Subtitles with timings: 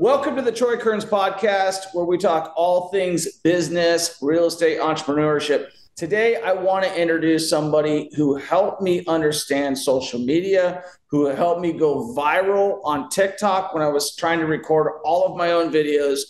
[0.00, 5.66] Welcome to the Troy Kearns podcast, where we talk all things business, real estate, entrepreneurship.
[5.94, 11.74] Today, I want to introduce somebody who helped me understand social media, who helped me
[11.74, 16.20] go viral on TikTok when I was trying to record all of my own videos,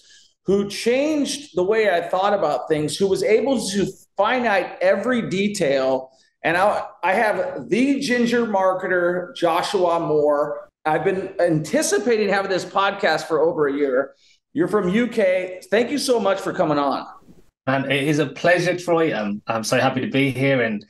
[0.46, 3.86] who changed the way I thought about things, who was able to
[4.18, 6.10] out every detail.
[6.42, 10.69] And I, I have the ginger marketer, Joshua Moore.
[10.84, 14.14] I've been anticipating having this podcast for over a year.
[14.52, 15.62] You're from UK.
[15.70, 17.06] Thank you so much for coming on.
[17.66, 19.14] And it is a pleasure, Troy.
[19.14, 20.62] I'm, I'm so happy to be here.
[20.62, 20.84] And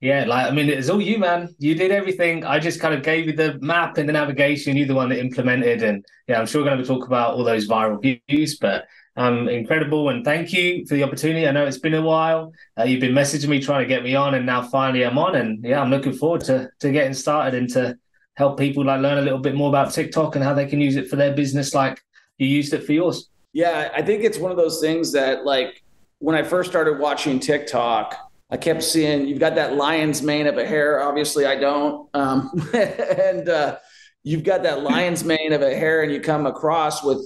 [0.00, 1.54] yeah, like, I mean, it's all you, man.
[1.58, 2.44] You did everything.
[2.44, 4.76] I just kind of gave you the map and the navigation.
[4.76, 5.82] You're the one that implemented.
[5.82, 9.46] And yeah, I'm sure we're going to talk about all those viral views, but um,
[9.46, 10.08] incredible.
[10.08, 11.46] And thank you for the opportunity.
[11.46, 12.52] I know it's been a while.
[12.78, 15.36] Uh, you've been messaging me trying to get me on, and now finally I'm on.
[15.36, 17.98] And yeah, I'm looking forward to, to getting started and to
[18.34, 20.96] help people like learn a little bit more about TikTok and how they can use
[20.96, 22.00] it for their business like
[22.38, 23.28] you used it for yours.
[23.52, 25.82] Yeah, I think it's one of those things that like
[26.18, 28.16] when I first started watching TikTok,
[28.50, 31.02] I kept seeing you've got that lion's mane of a hair.
[31.02, 32.08] Obviously, I don't.
[32.14, 33.78] Um, and uh,
[34.22, 37.20] you've got that lion's mane of a hair, and you come across with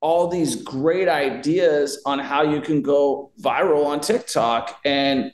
[0.00, 4.78] all these great ideas on how you can go viral on TikTok.
[4.84, 5.32] And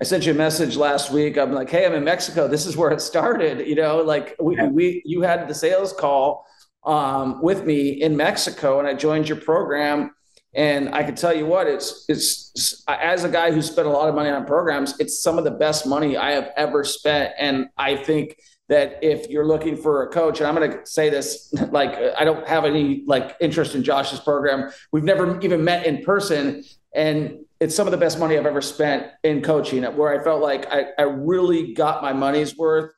[0.00, 1.38] I sent you a message last week.
[1.38, 2.48] I'm like, hey, I'm in Mexico.
[2.48, 3.66] This is where it started.
[3.66, 4.68] You know, like we, yeah.
[4.68, 6.46] we you had the sales call
[6.84, 10.12] um, with me in Mexico, and I joined your program.
[10.54, 14.08] And I can tell you what, it's it's as a guy who spent a lot
[14.08, 17.32] of money on programs, it's some of the best money I have ever spent.
[17.38, 18.36] And I think
[18.68, 22.24] that if you're looking for a coach, and I'm going to say this, like I
[22.24, 24.70] don't have any like interest in Josh's program.
[24.92, 28.60] We've never even met in person, and it's some of the best money I've ever
[28.60, 32.92] spent in coaching, where I felt like I, I really got my money's worth.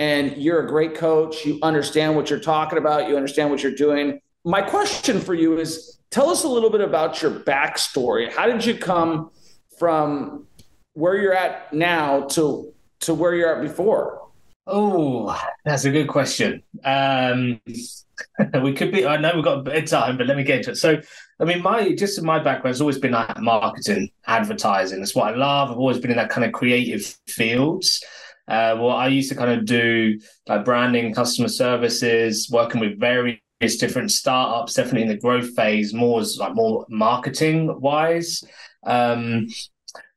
[0.00, 1.46] And you're a great coach.
[1.46, 3.08] You understand what you're talking about.
[3.08, 4.20] You understand what you're doing.
[4.44, 8.28] My question for you is tell us a little bit about your backstory.
[8.28, 9.30] How did you come
[9.78, 10.48] from
[10.94, 14.28] where you're at now to to where you're at before?
[14.66, 16.64] Oh, that's a good question.
[16.84, 17.60] Um,
[18.62, 19.06] we could be.
[19.06, 20.76] I know we've got a bit of time, but let me get into it.
[20.76, 21.00] So,
[21.40, 24.98] I mean, my just my background has always been like marketing, advertising.
[24.98, 25.70] That's what I love.
[25.70, 28.02] I've always been in that kind of creative fields.
[28.48, 30.18] Uh, well, I used to kind of do
[30.48, 33.38] like branding, customer services, working with various
[33.78, 38.42] different startups, definitely in the growth phase, more as like more marketing wise.
[38.84, 39.48] Um,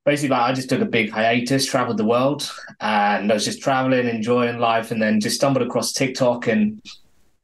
[0.05, 2.49] basically, like, I just took a big hiatus, traveled the world,
[2.79, 6.81] and I was just traveling, enjoying life, and then just stumbled across TikTok and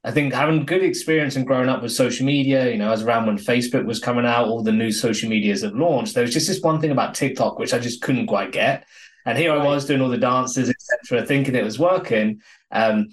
[0.08, 3.26] I think having good experience and growing up with social media, you know, as around
[3.26, 6.14] when Facebook was coming out, all the new social medias have launched.
[6.14, 8.86] There was just this one thing about TikTok which I just couldn't quite get.
[9.26, 9.60] And here right.
[9.60, 12.42] I was doing all the dances, etc., thinking it was working.
[12.72, 13.10] Um,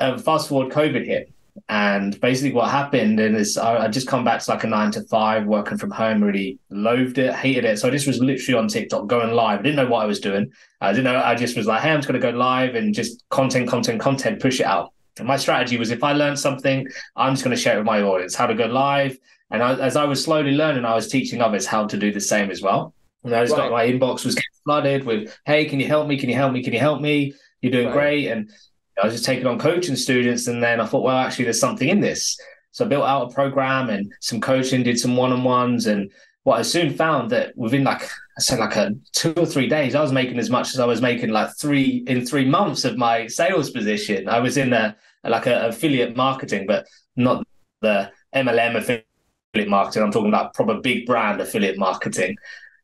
[0.00, 1.32] uh, fast forward, COVID hit,
[1.68, 5.02] and basically what happened is I, I just come back to like a nine to
[5.02, 6.24] five, working from home.
[6.24, 7.78] Really loathed it, hated it.
[7.78, 9.60] So I just was literally on TikTok going live.
[9.60, 10.50] I didn't know what I was doing.
[10.80, 11.22] I didn't know.
[11.22, 14.00] I just was like, hey, I'm just going to go live and just content, content,
[14.00, 16.86] content, push it out my strategy was if I learned something,
[17.16, 19.18] I'm just going to share it with my audience, how to go live.
[19.50, 22.20] And I, as I was slowly learning, I was teaching others how to do the
[22.20, 22.94] same as well.
[23.24, 23.68] And I just right.
[23.68, 26.18] got my inbox was flooded with, "Hey, can you help me?
[26.18, 26.62] Can you help me?
[26.62, 27.34] Can you help me?
[27.60, 27.94] You're doing right.
[27.94, 28.50] great." And
[29.00, 31.88] I was just taking on coaching students, and then I thought, well, actually, there's something
[31.88, 32.38] in this.
[32.72, 36.10] So I built out a program and some coaching, did some one-on-ones, and
[36.44, 39.94] what I soon found that within like I said like a two or three days,
[39.94, 42.96] I was making as much as I was making like three in three months of
[42.96, 44.28] my sales position.
[44.28, 47.46] I was in a like a affiliate marketing, but not
[47.82, 50.02] the MLM affiliate marketing.
[50.02, 52.36] I'm talking about proper big brand affiliate marketing.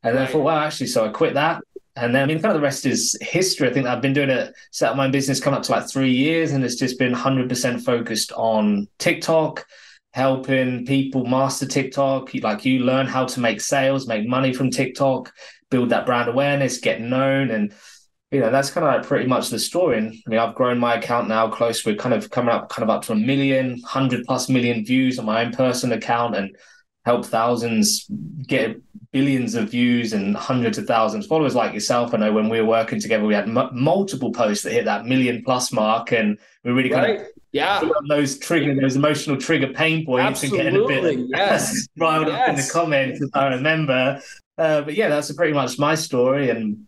[0.03, 1.63] And then I thought, well, actually, so I quit that.
[1.95, 3.69] And then I mean, kind of the rest is history.
[3.69, 6.11] I think I've been doing it, set up my business come up to like three
[6.11, 9.65] years, and it's just been 100% focused on TikTok
[10.11, 12.33] helping people master TikTok.
[12.35, 15.33] Like you learn how to make sales, make money from TikTok,
[15.69, 17.51] build that brand awareness, get known.
[17.51, 17.73] And,
[18.31, 19.97] you know, that's kind of like pretty much the story.
[19.97, 21.85] And I mean, I've grown my account now close.
[21.85, 25.19] We're kind of coming up kind of up to a million, hundred plus million views
[25.19, 26.55] on my own personal account and
[27.05, 28.05] help thousands
[28.45, 28.77] get
[29.11, 32.13] billions of views and hundreds of thousands of followers like yourself.
[32.13, 35.05] I know when we were working together, we had m- multiple posts that hit that
[35.05, 37.07] million plus mark, and we really right.
[37.07, 40.67] kind of yeah those trigger those emotional trigger pain points Absolutely.
[40.67, 41.87] and getting a bit yes.
[41.97, 42.41] riled yes.
[42.41, 43.25] up in the comments.
[43.33, 44.21] I remember,
[44.57, 46.85] uh, but yeah, that's pretty much my story, and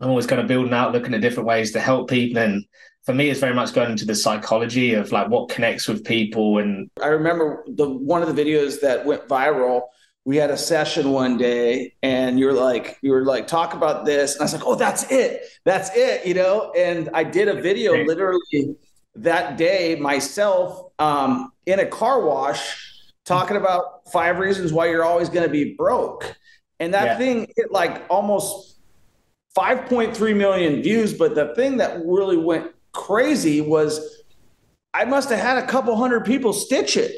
[0.00, 2.64] I'm always kind of building out, looking at different ways to help people and
[3.04, 6.58] for me it's very much going into the psychology of like what connects with people
[6.58, 9.82] and i remember the one of the videos that went viral
[10.24, 14.04] we had a session one day and you were like you were like talk about
[14.04, 17.48] this and i was like oh that's it that's it you know and i did
[17.48, 18.76] a video literally
[19.16, 22.88] that day myself um, in a car wash
[23.24, 26.34] talking about five reasons why you're always going to be broke.
[26.80, 27.18] And that Yeah.
[27.18, 28.80] thing hit like almost
[29.56, 31.12] 5.3 million views.
[31.14, 34.22] But the thing that really went crazy was
[34.94, 37.14] I must have had a couple hundred people stitch it.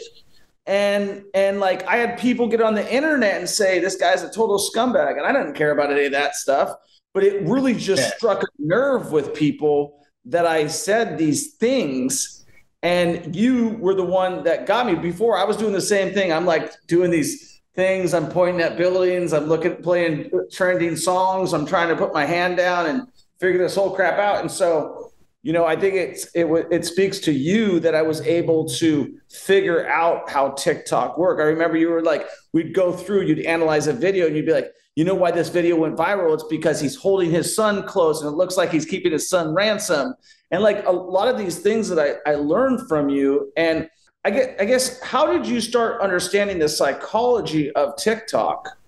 [0.67, 4.31] And and like I had people get on the internet and say this guy's a
[4.31, 6.75] total scumbag, and I didn't care about any of that stuff.
[7.12, 8.17] But it really just Yeah.
[8.17, 12.44] struck a nerve with people that I said these things,
[12.82, 14.94] and you were the one that got me.
[14.94, 16.32] Before I was doing the same thing.
[16.32, 18.15] I'm like doing these things.
[18.15, 19.32] I'm pointing at buildings.
[19.32, 21.53] I'm looking, playing trending songs.
[21.53, 23.09] I'm trying to put my hand down and
[23.41, 24.41] figure this whole crap out.
[24.41, 25.04] And so,
[25.44, 29.14] you know, I think it's it it speaks to you that I was able to
[29.31, 31.38] figure out how TikTok work.
[31.38, 34.55] I remember you were like, we'd go through, you'd analyze a video, and you'd be
[34.55, 36.32] like, you know why this video went viral?
[36.32, 39.52] It's because he's holding his son close, and it looks like he's keeping his son
[39.52, 40.14] ransom.
[40.50, 43.87] And like a lot of these things that I, I learned from you, and
[44.25, 48.79] I get, I guess, how did you start understanding the psychology of TikTok?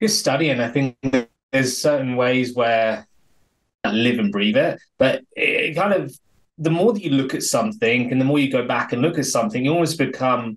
[0.00, 0.60] just studying.
[0.60, 0.96] I think
[1.50, 3.04] there's certain ways where
[3.92, 6.14] live and breathe it, but it kind of
[6.58, 9.18] the more that you look at something and the more you go back and look
[9.18, 10.56] at something, you almost become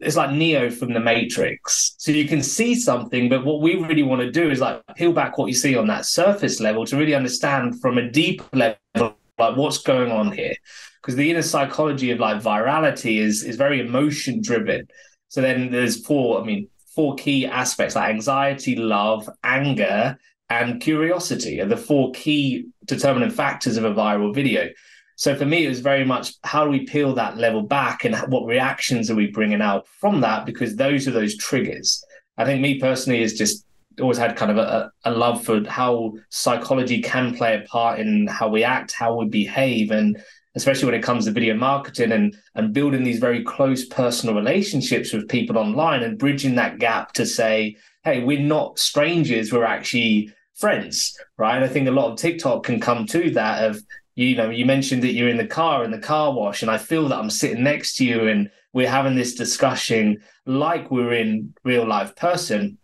[0.00, 1.94] it's like Neo from the Matrix.
[1.98, 5.12] So you can see something, but what we really want to do is like peel
[5.12, 8.76] back what you see on that surface level to really understand from a deep level
[8.96, 10.54] like what's going on here.
[11.00, 14.86] Because the inner psychology of like virality is is very emotion driven.
[15.28, 20.18] So then there's four, I mean, four key aspects like anxiety, love, anger,
[20.60, 24.68] and curiosity are the four key determining factors of a viral video.
[25.16, 28.14] So for me, it was very much how do we peel that level back and
[28.30, 30.44] what reactions are we bringing out from that?
[30.44, 32.04] Because those are those triggers.
[32.36, 33.64] I think me personally is just
[34.00, 38.26] always had kind of a, a love for how psychology can play a part in
[38.26, 40.22] how we act, how we behave, and
[40.54, 45.12] especially when it comes to video marketing and and building these very close personal relationships
[45.12, 50.32] with people online and bridging that gap to say, hey, we're not strangers, we're actually
[50.54, 51.62] friends, right?
[51.62, 53.82] I think a lot of TikTok can come to that of
[54.14, 56.78] you know, you mentioned that you're in the car in the car wash, and I
[56.78, 61.54] feel that I'm sitting next to you and we're having this discussion like we're in
[61.64, 62.78] real life person.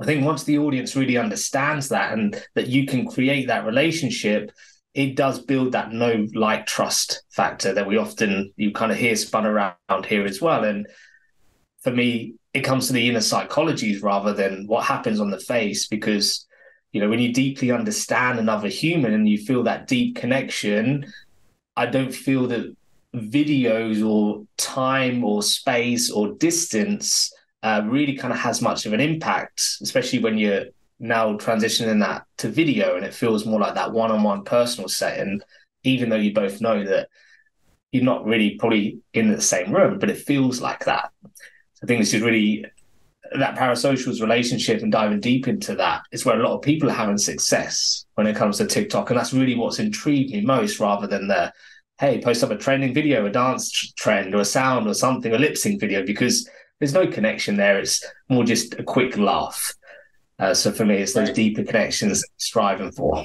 [0.00, 4.50] I think once the audience really understands that and that you can create that relationship,
[4.94, 9.16] it does build that no like trust factor that we often you kind of hear
[9.16, 10.64] spun around here as well.
[10.64, 10.86] And
[11.82, 15.86] for me, it comes to the inner psychologies rather than what happens on the face
[15.86, 16.46] because
[16.92, 21.10] you know when you deeply understand another human and you feel that deep connection
[21.76, 22.74] i don't feel that
[23.14, 29.00] videos or time or space or distance uh, really kind of has much of an
[29.00, 30.64] impact especially when you're
[30.98, 35.40] now transitioning that to video and it feels more like that one-on-one personal setting
[35.84, 37.08] even though you both know that
[37.92, 41.10] you're not really probably in the same room but it feels like that.
[41.82, 42.64] I think this is really
[43.38, 46.94] that parasocials relationship and diving deep into that is where a lot of people are
[46.94, 49.10] having success when it comes to TikTok.
[49.10, 51.52] And that's really what's intrigued me most rather than the,
[51.98, 55.38] hey, post up a trending video, a dance trend or a sound or something, a
[55.38, 56.48] lip sync video, because
[56.78, 57.78] there's no connection there.
[57.78, 59.74] It's more just a quick laugh.
[60.38, 63.24] Uh, so for me, it's those deeper connections striving for.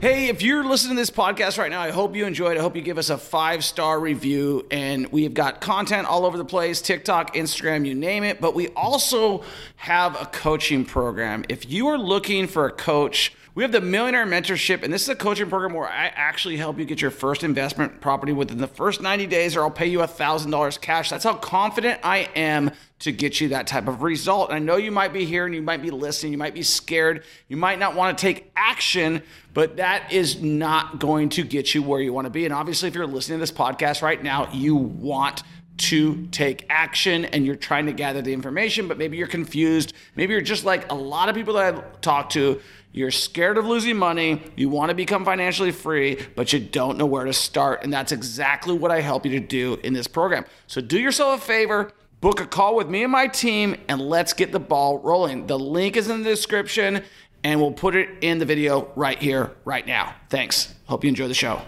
[0.00, 2.56] Hey, if you're listening to this podcast right now, I hope you enjoyed.
[2.56, 4.64] I hope you give us a five star review.
[4.70, 8.40] And we've got content all over the place TikTok, Instagram, you name it.
[8.40, 9.42] But we also
[9.76, 11.44] have a coaching program.
[11.48, 15.08] If you are looking for a coach, we have the Millionaire Mentorship, and this is
[15.08, 18.68] a coaching program where I actually help you get your first investment property within the
[18.68, 21.10] first 90 days, or I'll pay you $1,000 cash.
[21.10, 24.50] That's how confident I am to get you that type of result.
[24.50, 26.62] And I know you might be here and you might be listening, you might be
[26.62, 29.24] scared, you might not want to take action,
[29.54, 32.44] but that is not going to get you where you want to be.
[32.44, 35.42] And obviously, if you're listening to this podcast right now, you want
[35.78, 39.92] to take action and you're trying to gather the information, but maybe you're confused.
[40.16, 42.60] Maybe you're just like a lot of people that I've talked to.
[42.92, 44.42] You're scared of losing money.
[44.56, 47.84] You want to become financially free, but you don't know where to start.
[47.84, 50.44] And that's exactly what I help you to do in this program.
[50.66, 54.32] So do yourself a favor, book a call with me and my team, and let's
[54.32, 55.46] get the ball rolling.
[55.46, 57.04] The link is in the description,
[57.44, 60.14] and we'll put it in the video right here, right now.
[60.28, 60.74] Thanks.
[60.86, 61.62] Hope you enjoy the show.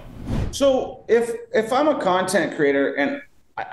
[0.51, 3.23] So if if I'm a content creator and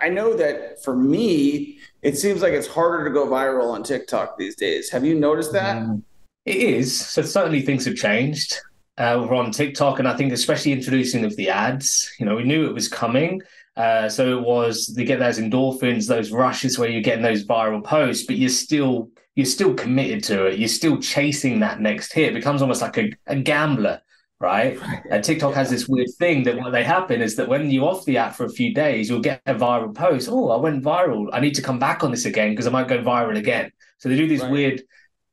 [0.01, 4.37] I know that for me, it seems like it's harder to go viral on TikTok
[4.37, 4.89] these days.
[4.89, 6.01] Have you noticed that?
[6.45, 6.97] It is.
[6.97, 8.55] So certainly things have changed.
[8.97, 12.11] Uh, we're on TikTok, and I think especially introducing of the ads.
[12.19, 13.41] You know, we knew it was coming.
[13.75, 17.83] Uh, so it was they get those endorphins, those rushes where you're getting those viral
[17.83, 20.57] posts, but you're still you're still committed to it.
[20.57, 22.31] You're still chasing that next hit.
[22.31, 24.01] It becomes almost like a, a gambler
[24.39, 24.79] right?
[25.09, 28.05] And TikTok has this weird thing that what they happen is that when you're off
[28.05, 30.29] the app for a few days, you'll get a viral post.
[30.31, 31.29] Oh, I went viral.
[31.33, 33.71] I need to come back on this again because I might go viral again.
[33.97, 34.51] So they do these right.
[34.51, 34.83] weird,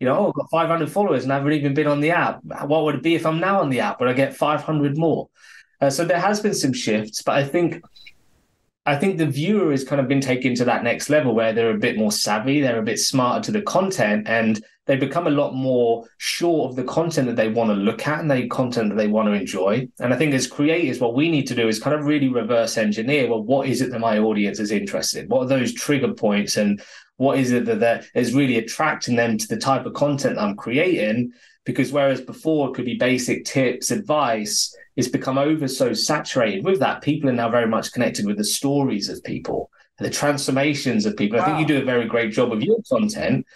[0.00, 2.42] you know, oh, I've got 500 followers and I haven't even been on the app.
[2.44, 4.00] What would it be if I'm now on the app?
[4.00, 5.28] Would I get 500 more?
[5.82, 7.82] Uh, so there has been some shifts, but I think
[8.86, 11.70] I think the viewer has kind of been taken to that next level where they're
[11.70, 15.30] a bit more savvy, they're a bit smarter to the content, and they become a
[15.30, 18.90] lot more sure of the content that they want to look at and the content
[18.90, 19.88] that they want to enjoy.
[20.00, 22.76] And I think as creators, what we need to do is kind of really reverse
[22.76, 25.28] engineer well, what is it that my audience is interested in?
[25.28, 26.82] What are those trigger points and
[27.16, 30.56] what is it that, that is really attracting them to the type of content I'm
[30.56, 31.32] creating?
[31.64, 36.78] Because whereas before it could be basic tips, advice, it's become over so saturated with
[36.80, 37.02] that.
[37.02, 41.38] People are now very much connected with the stories of people, the transformations of people.
[41.38, 41.44] Wow.
[41.44, 43.46] I think you do a very great job of your content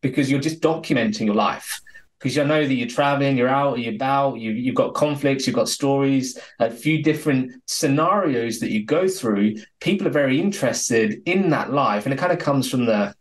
[0.00, 1.80] because you're just documenting your life.
[2.18, 5.54] Because you know that you're traveling, you're out, you're about, you, you've got conflicts, you've
[5.54, 9.54] got stories, a few different scenarios that you go through.
[9.80, 12.06] People are very interested in that life.
[12.06, 13.14] And it kind of comes from the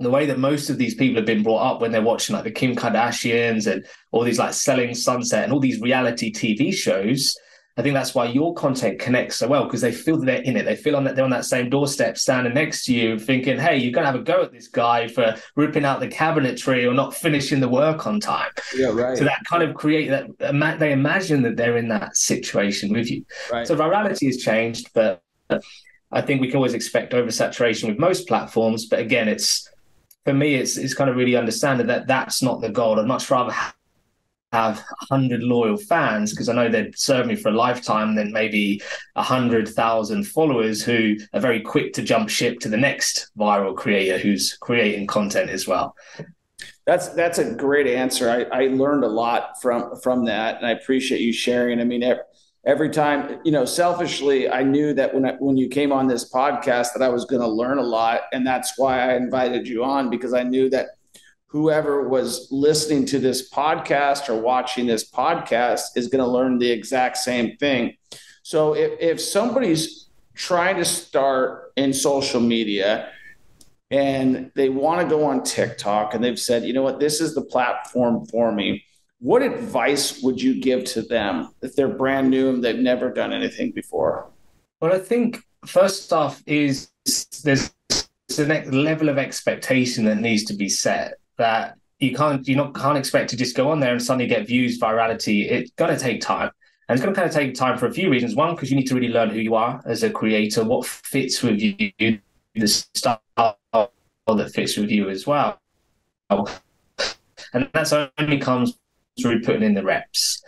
[0.00, 2.44] the way that most of these people have been brought up when they're watching like
[2.44, 7.36] the Kim Kardashians and all these like Selling Sunset and all these reality TV shows.
[7.76, 10.58] I think that's why your content connects so well because they feel that they're in
[10.58, 10.66] it.
[10.66, 13.78] They feel on that they're on that same doorstep, standing next to you, thinking, "Hey,
[13.78, 17.14] you're gonna have a go at this guy for ripping out the cabinetry or not
[17.14, 19.16] finishing the work on time." Yeah, right.
[19.16, 20.26] So that kind of create that
[20.78, 23.24] they imagine that they're in that situation with you.
[23.50, 23.66] Right.
[23.66, 25.22] So virality has changed, but
[26.10, 28.84] I think we can always expect oversaturation with most platforms.
[28.84, 29.66] But again, it's
[30.24, 32.98] for me, it's it's kind of really understanding that that's not the goal.
[32.98, 33.54] I'd much rather
[34.52, 38.32] have a hundred loyal fans because I know they'd serve me for a lifetime than
[38.32, 38.82] maybe
[39.16, 43.74] a hundred thousand followers who are very quick to jump ship to the next viral
[43.74, 45.96] creator who's creating content as well.
[46.86, 48.28] That's that's a great answer.
[48.28, 51.80] I, I learned a lot from from that, and I appreciate you sharing.
[51.80, 52.02] I mean,
[52.64, 56.30] every time you know selfishly i knew that when I, when you came on this
[56.30, 59.82] podcast that i was going to learn a lot and that's why i invited you
[59.84, 60.90] on because i knew that
[61.52, 66.70] whoever was listening to this podcast or watching this podcast is going to learn the
[66.70, 67.94] exact same thing.
[68.42, 73.10] So if, if somebody's trying to start in social media
[73.90, 76.98] and they want to go on tiktok and they've said you know what?
[76.98, 78.82] This is the platform for me
[79.22, 83.32] what advice would you give to them if they're brand new and they've never done
[83.32, 84.28] anything before?
[84.80, 86.90] Well, I think first off is
[87.44, 87.72] there's
[88.36, 92.98] a level of expectation that needs to be set that you can't you not can't
[92.98, 95.48] expect to just go on there and suddenly get views virality.
[95.48, 96.50] It's gonna take time.
[96.88, 98.34] And it's going to kind of take time for a few reasons.
[98.34, 101.40] One, because you need to really learn who you are as a creator, what fits
[101.40, 102.18] with you,
[102.54, 103.22] the style
[103.72, 105.60] that fits with you as well.
[106.28, 108.78] And that's only comes
[109.20, 110.42] through putting in the reps.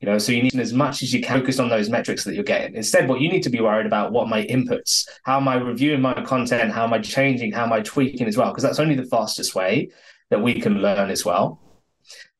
[0.00, 2.34] You know, so you need as much as you can focus on those metrics that
[2.34, 2.74] you're getting.
[2.74, 6.00] Instead, what you need to be worried about what my inputs, how am I reviewing
[6.00, 8.48] my content, how am I changing, how am I tweaking as well?
[8.48, 9.90] Because that's only the fastest way
[10.30, 11.60] that we can learn as well.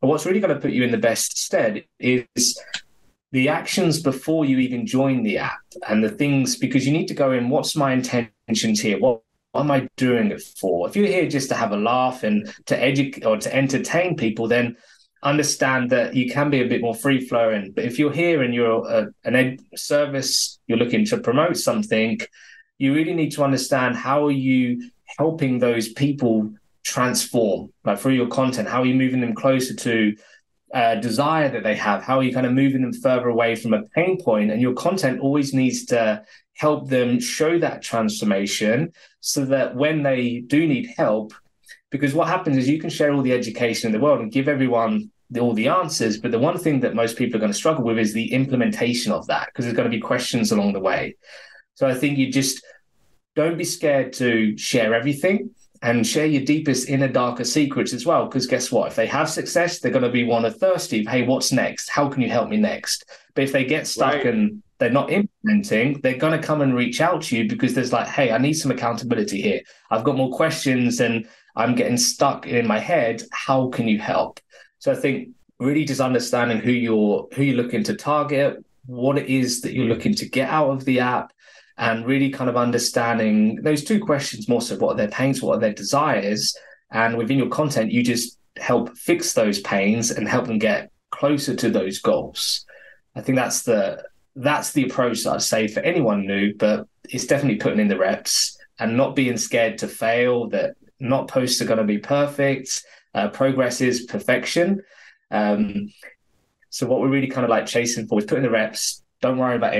[0.00, 2.58] But what's really going to put you in the best stead is
[3.32, 7.14] the actions before you even join the app and the things because you need to
[7.14, 9.22] go in what's my intentions here what,
[9.52, 12.52] what am i doing it for if you're here just to have a laugh and
[12.66, 14.76] to educate or to entertain people then
[15.22, 17.72] understand that you can be a bit more free flowing.
[17.72, 22.18] But if you're here and you're a, an ed service, you're looking to promote something,
[22.78, 26.50] you really need to understand how are you helping those people
[26.82, 28.68] transform, like through your content.
[28.68, 30.16] How are you moving them closer to
[30.72, 32.02] uh, desire that they have?
[32.02, 34.50] How are you kind of moving them further away from a pain point?
[34.50, 36.22] And your content always needs to
[36.54, 41.34] help them show that transformation so that when they do need help,
[41.90, 44.48] because what happens is you can share all the education in the world and give
[44.48, 47.58] everyone the, all the answers, but the one thing that most people are going to
[47.58, 50.80] struggle with is the implementation of that because there's going to be questions along the
[50.80, 51.16] way.
[51.74, 52.64] So I think you just
[53.36, 55.50] don't be scared to share everything
[55.82, 58.88] and share your deepest inner darker secrets as well because guess what?
[58.88, 61.04] If they have success they're going to be one of thirsty.
[61.04, 61.88] Hey what's next?
[61.88, 63.04] How can you help me next?
[63.34, 64.26] But if they get stuck right.
[64.26, 67.92] and they're not implementing they're going to come and reach out to you because there's
[67.92, 69.60] like hey i need some accountability here.
[69.90, 71.26] I've got more questions and
[71.60, 73.22] I'm getting stuck in my head.
[73.32, 74.40] How can you help?
[74.78, 79.26] So I think really just understanding who you're who you're looking to target, what it
[79.26, 81.32] is that you're looking to get out of the app,
[81.76, 85.56] and really kind of understanding those two questions more so what are their pains, what
[85.56, 86.56] are their desires,
[86.92, 91.54] and within your content, you just help fix those pains and help them get closer
[91.54, 92.64] to those goals.
[93.14, 94.02] I think that's the
[94.36, 97.98] that's the approach that I'd say for anyone new, but it's definitely putting in the
[97.98, 100.48] reps and not being scared to fail.
[100.48, 102.84] That not posts are going to be perfect.
[103.14, 104.82] Uh, progress is perfection.
[105.30, 105.92] Um,
[106.72, 109.02] So what we're really kind of like chasing for is putting the reps.
[109.20, 109.74] Don't worry about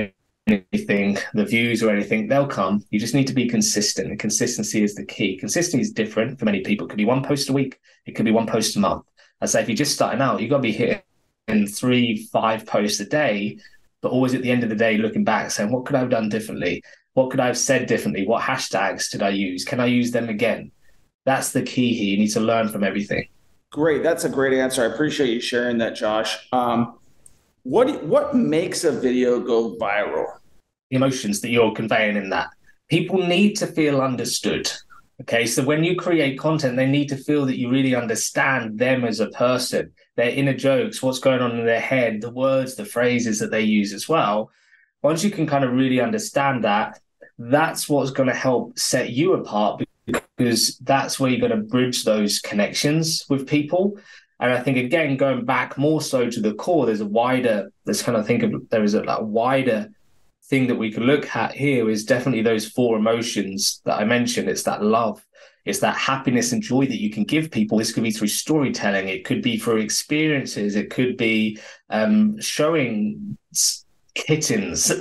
[0.47, 2.27] anything, the views or anything.
[2.27, 2.83] They'll come.
[2.89, 4.09] You just need to be consistent.
[4.09, 5.37] And consistency is the key.
[5.37, 6.85] Consistency is different for many people.
[6.85, 7.79] It could be one post a week.
[8.05, 9.05] It could be one post a month.
[9.39, 12.99] I say if you're just starting out, you've got to be hitting three, five posts
[12.99, 13.57] a day,
[14.01, 16.09] but always at the end of the day, looking back, saying, what could I have
[16.09, 16.83] done differently?
[17.13, 18.27] What could I have said differently?
[18.27, 19.63] What hashtags did I use?
[19.63, 20.71] Can I use them again?
[21.25, 22.09] That's the key here.
[22.09, 23.27] You need to learn from everything.
[23.71, 24.03] Great.
[24.03, 24.83] That's a great answer.
[24.83, 26.37] I appreciate you sharing that, Josh.
[26.51, 26.99] Um,
[27.63, 30.25] what what makes a video go viral?
[30.89, 32.49] The emotions that you're conveying in that.
[32.89, 34.69] People need to feel understood.
[35.21, 39.05] Okay, so when you create content, they need to feel that you really understand them
[39.05, 42.83] as a person, their inner jokes, what's going on in their head, the words, the
[42.83, 44.49] phrases that they use as well.
[45.03, 46.99] Once you can kind of really understand that,
[47.37, 52.03] that's what's going to help set you apart because that's where you're going to bridge
[52.03, 53.97] those connections with people.
[54.39, 58.01] And I think again, going back more so to the core, there's a wider, let's
[58.01, 59.89] kind of think of there is a like, wider
[60.45, 64.49] thing that we can look at here is definitely those four emotions that I mentioned.
[64.49, 65.23] It's that love,
[65.63, 67.77] it's that happiness and joy that you can give people.
[67.77, 71.59] This could be through storytelling, it could be through experiences, it could be
[71.91, 73.37] um, showing
[74.15, 74.91] kittens,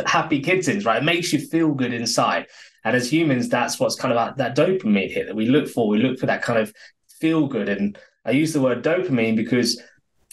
[0.06, 1.02] happy kittens, right?
[1.02, 2.46] It makes you feel good inside.
[2.84, 5.88] And as humans, that's what's kind of like that dopamine hit that we look for.
[5.88, 6.72] We look for that kind of
[7.20, 7.68] feel good.
[7.68, 9.80] And I use the word dopamine because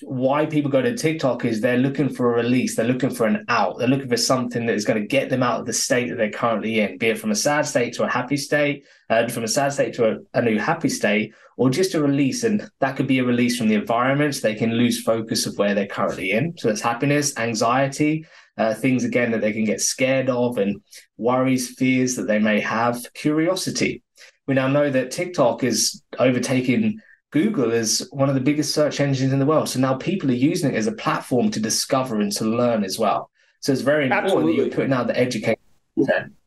[0.03, 3.45] why people go to TikTok is they're looking for a release, they're looking for an
[3.49, 6.09] out, they're looking for something that is going to get them out of the state
[6.09, 9.31] that they're currently in, be it from a sad state to a happy state, and
[9.31, 12.43] from a sad state to a, a, new happy state, or just a release.
[12.43, 14.35] And that could be a release from the environment.
[14.35, 16.57] So they can lose focus of where they're currently in.
[16.57, 18.25] So that's happiness, anxiety,
[18.57, 20.81] uh, things again that they can get scared of, and
[21.17, 24.03] worries, fears that they may have, curiosity.
[24.47, 26.99] We now know that TikTok is overtaking
[27.31, 29.69] Google as one of the biggest search engines in the world.
[29.69, 32.99] So now people are using it as a platform to discover and to learn as
[32.99, 33.31] well.
[33.61, 34.51] So it's very important Absolutely.
[34.51, 35.57] that you're putting out the education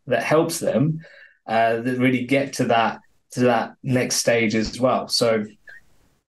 [0.07, 1.01] that helps them
[1.47, 3.01] uh, that really get to that
[3.33, 5.09] to that next stage as well.
[5.09, 5.45] So,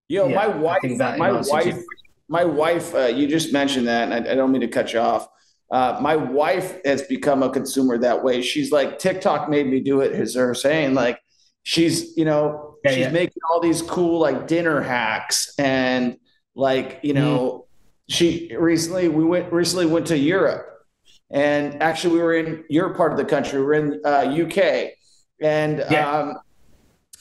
[0.09, 1.79] yo, yeah, my wife, my wife,
[2.29, 2.95] my wife.
[2.95, 5.29] Uh, you just mentioned that, and I, I, don't mean to cut you off.
[5.71, 8.41] Uh, my wife has become a consumer that way.
[8.41, 10.13] She's like, TikTok made me do it.
[10.13, 11.21] Is her saying like,
[11.67, 13.11] she's you know yeah, she's yeah.
[13.11, 16.17] making all these cool like dinner hacks and
[16.55, 18.15] like you know mm.
[18.15, 20.65] she recently we went recently went to Europe
[21.33, 24.93] and actually we were in your part of the country we are in uh, UK
[25.43, 26.09] and yeah.
[26.09, 26.35] um,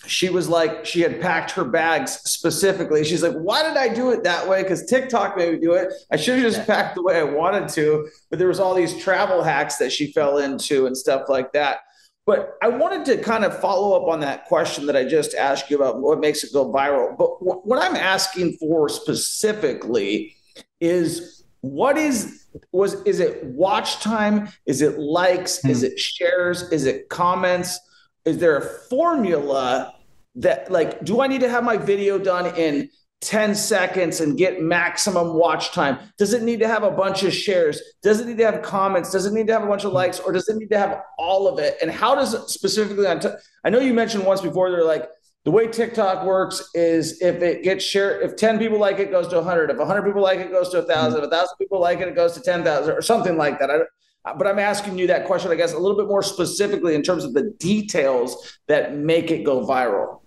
[0.06, 4.12] she was like she had packed her bags specifically she's like why did i do
[4.12, 7.02] it that way because tiktok made me do it i should have just packed the
[7.02, 10.86] way i wanted to but there was all these travel hacks that she fell into
[10.86, 11.80] and stuff like that
[12.26, 15.70] but I wanted to kind of follow up on that question that I just asked
[15.70, 17.16] you about what makes it go viral.
[17.16, 20.36] But what I'm asking for specifically
[20.82, 24.50] is what is was is it watch time?
[24.66, 25.62] Is it likes?
[25.62, 25.70] Hmm.
[25.70, 26.64] Is it shares?
[26.72, 27.80] Is it comments?
[28.26, 29.94] Is there a formula
[30.36, 32.90] that like do I need to have my video done in
[33.22, 35.98] 10 seconds and get maximum watch time?
[36.18, 37.82] Does it need to have a bunch of shares?
[38.04, 39.12] Does it need to have comments?
[39.12, 39.98] Does it need to have a bunch of hmm.
[39.98, 41.78] likes or does it need to have all of it?
[41.82, 43.30] And how does it specifically on t-
[43.64, 45.10] I know you mentioned once before they're like
[45.44, 49.28] the way TikTok works is if it gets shared, if 10 people like it, goes
[49.28, 49.70] to 100.
[49.70, 51.20] If 100 people like it, it goes to 1,000.
[51.20, 52.98] If 1,000 people like it, it goes to 10,000 hmm.
[52.98, 53.70] or something like that.
[53.70, 53.78] I,
[54.26, 57.04] Uh, but I'm asking you that question, I guess, a little bit more specifically in
[57.04, 60.22] terms of the details that make it go viral.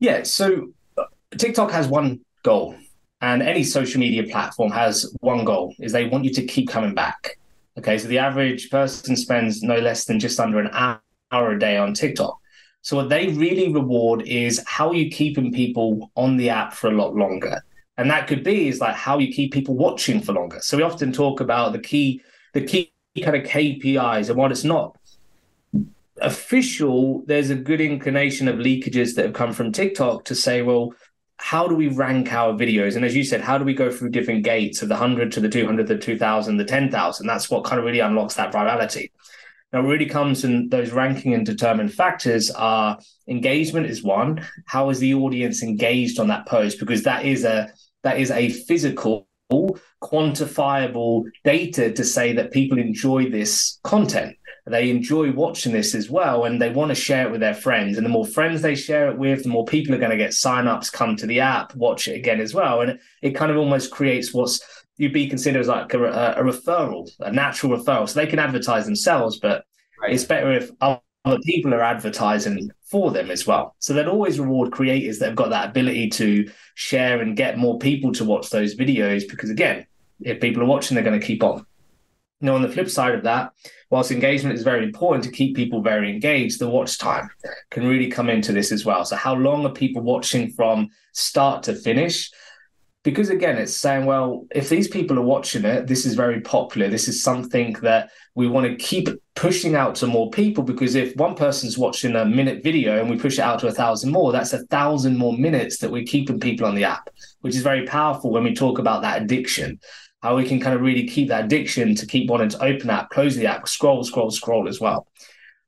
[0.00, 0.22] Yeah.
[0.22, 1.04] So uh,
[1.36, 2.74] TikTok has one goal,
[3.20, 6.94] and any social media platform has one goal: is they want you to keep coming
[6.94, 7.38] back.
[7.76, 10.70] Okay, so the average person spends no less than just under an
[11.32, 12.38] hour a day on TikTok.
[12.82, 16.94] So what they really reward is how you keeping people on the app for a
[16.94, 17.62] lot longer.
[17.96, 20.58] And that could be is like how you keep people watching for longer.
[20.60, 22.20] So we often talk about the key,
[22.52, 24.96] the key kind of KPIs and what it's not
[26.20, 30.92] official, there's a good inclination of leakages that have come from TikTok to say, well,
[31.36, 32.96] how do we rank our videos?
[32.96, 35.40] And as you said, how do we go through different gates of the 100 to
[35.40, 37.26] the 200, the 2000, the 10,000?
[37.26, 39.10] That's what kind of really unlocks that virality.
[39.72, 44.46] Now, it really comes in those ranking and determined factors are engagement is one.
[44.66, 46.78] How is the audience engaged on that post?
[46.78, 47.72] Because that is a
[48.04, 54.36] that is a physical, quantifiable data to say that people enjoy this content.
[54.66, 57.98] They enjoy watching this as well and they want to share it with their friends.
[57.98, 60.32] And the more friends they share it with the more people are going to get
[60.32, 62.80] sign-ups come to the app watch it again as well.
[62.80, 64.60] And it, kind of almost creates what's
[64.96, 66.02] you'd be considered as like a,
[66.38, 68.08] a, referral a natural referral.
[68.08, 69.64] So they can advertise themselves but
[70.00, 70.14] right.
[70.14, 71.00] it's better if other
[71.44, 75.50] people are advertising for them as well so they'd always reward creators that have got
[75.50, 79.86] that ability to share and get more people to watch those videos because again
[80.20, 81.66] If people are watching, they're going to keep on.
[82.40, 83.52] Now, on the flip side of that,
[83.90, 87.30] whilst engagement is very important to keep people very engaged, the watch time
[87.70, 89.04] can really come into this as well.
[89.04, 92.30] So, how long are people watching from start to finish?
[93.02, 96.88] Because again, it's saying, well, if these people are watching it, this is very popular.
[96.88, 100.64] This is something that we want to keep pushing out to more people.
[100.64, 103.72] Because if one person's watching a minute video and we push it out to a
[103.72, 107.54] thousand more, that's a thousand more minutes that we're keeping people on the app, which
[107.54, 109.78] is very powerful when we talk about that addiction
[110.24, 113.10] how we can kind of really keep that addiction to keep wanting to open app,
[113.10, 115.06] close the app, scroll, scroll, scroll as well.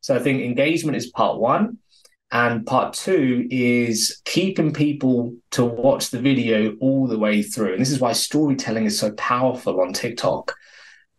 [0.01, 1.77] So I think engagement is part one.
[2.31, 7.73] And part two is keeping people to watch the video all the way through.
[7.73, 10.55] And this is why storytelling is so powerful on TikTok.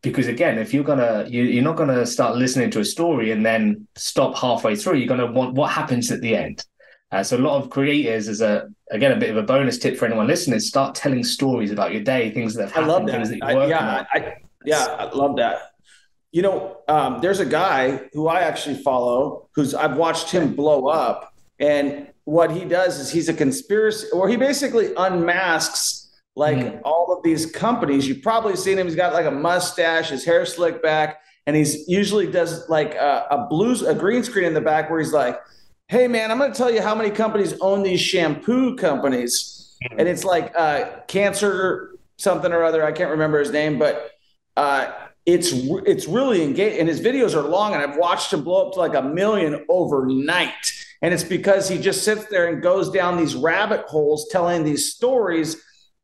[0.10, 3.46] Because again, if you're gonna, you, you're not gonna start listening to a story and
[3.46, 4.96] then stop halfway through.
[4.96, 6.66] You're gonna want what happens at the end.
[7.12, 9.98] Uh, so a lot of creators, is a again a bit of a bonus tip
[9.98, 13.06] for anyone listening, start telling stories about your day, things that have happened, I love
[13.06, 13.12] that.
[13.14, 14.34] things that you're working I, yeah, I,
[14.66, 15.74] yeah, I love that.
[16.32, 20.88] You know, um, there's a guy who I actually follow who's I've watched him blow
[20.88, 26.07] up, and what he does is he's a conspiracy, or he basically unmasks
[26.38, 26.82] like mm.
[26.86, 28.08] all of these companies.
[28.08, 28.88] You've probably seen him.
[28.88, 33.28] He's got like a mustache, his hair slicked back, and he's usually does like a,
[33.32, 35.40] a blues, a green screen in the back where he's like
[35.90, 40.00] hey man, I'm going to tell you how many companies own these shampoo companies, mm-hmm.
[40.00, 42.84] and it's like uh, cancer something or other.
[42.84, 44.12] I can't remember his name, but
[44.56, 44.92] uh,
[45.26, 46.78] it's it's really engaged.
[46.80, 49.66] And his videos are long, and I've watched him blow up to like a million
[49.70, 50.74] overnight.
[51.04, 54.92] And it's because he just sits there and goes down these rabbit holes, telling these
[54.94, 55.62] stories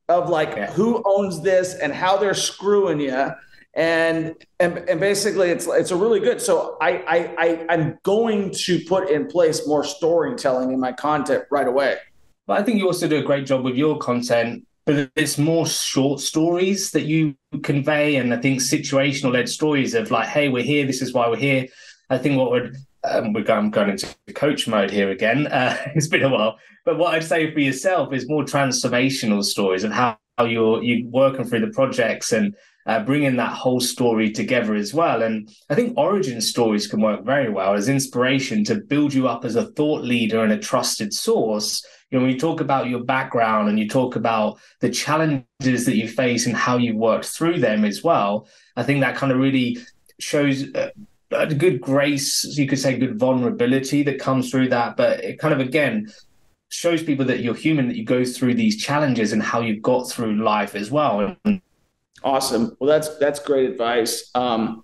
[0.09, 0.71] of like yeah.
[0.71, 3.31] who owns this and how they're screwing you
[3.75, 8.51] and and and basically it's it's a really good so I, I i i'm going
[8.51, 11.97] to put in place more storytelling in my content right away.
[12.45, 15.65] But i think you also do a great job with your content but it's more
[15.65, 20.63] short stories that you convey and i think situational led stories of like hey we're
[20.63, 21.67] here this is why we're here.
[22.09, 26.07] I think what would um, we're going, going into coach mode here again uh, it's
[26.07, 30.17] been a while but what i'd say for yourself is more transformational stories and how,
[30.37, 34.93] how you're you working through the projects and uh, bringing that whole story together as
[34.93, 35.21] well.
[35.21, 39.45] And I think origin stories can work very well as inspiration to build you up
[39.45, 41.85] as a thought leader and a trusted source.
[42.11, 45.95] You know, when you talk about your background and you talk about the challenges that
[45.95, 49.39] you face and how you worked through them as well, I think that kind of
[49.39, 49.77] really
[50.19, 50.73] shows.
[50.73, 50.89] Uh,
[51.33, 54.97] a good grace, you could say, good vulnerability that comes through that.
[54.97, 56.11] But it kind of again
[56.69, 60.09] shows people that you're human, that you go through these challenges and how you've got
[60.09, 61.35] through life as well.
[62.23, 62.75] Awesome.
[62.79, 64.31] Well, that's that's great advice.
[64.33, 64.83] Um,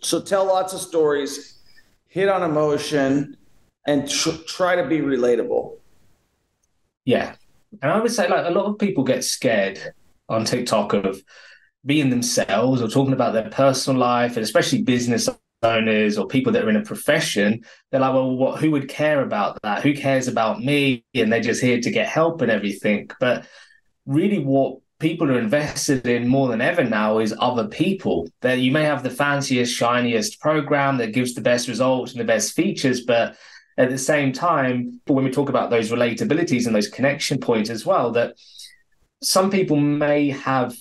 [0.00, 1.58] so tell lots of stories,
[2.08, 3.36] hit on emotion,
[3.86, 5.76] and tr- try to be relatable.
[7.04, 7.34] Yeah,
[7.82, 9.80] and I would say like a lot of people get scared
[10.28, 11.22] on TikTok of
[11.84, 15.28] being themselves or talking about their personal life, and especially business
[15.62, 17.64] owners or people that are in a profession.
[17.90, 18.60] They're like, well, what?
[18.60, 19.82] Who would care about that?
[19.82, 21.04] Who cares about me?
[21.14, 23.10] And they're just here to get help and everything.
[23.20, 23.46] But
[24.06, 28.28] really, what people are invested in more than ever now is other people.
[28.42, 32.24] That you may have the fanciest, shiniest program that gives the best results and the
[32.24, 33.36] best features, but
[33.78, 37.84] at the same time, when we talk about those relatabilities and those connection points as
[37.84, 38.34] well, that
[39.22, 40.74] some people may have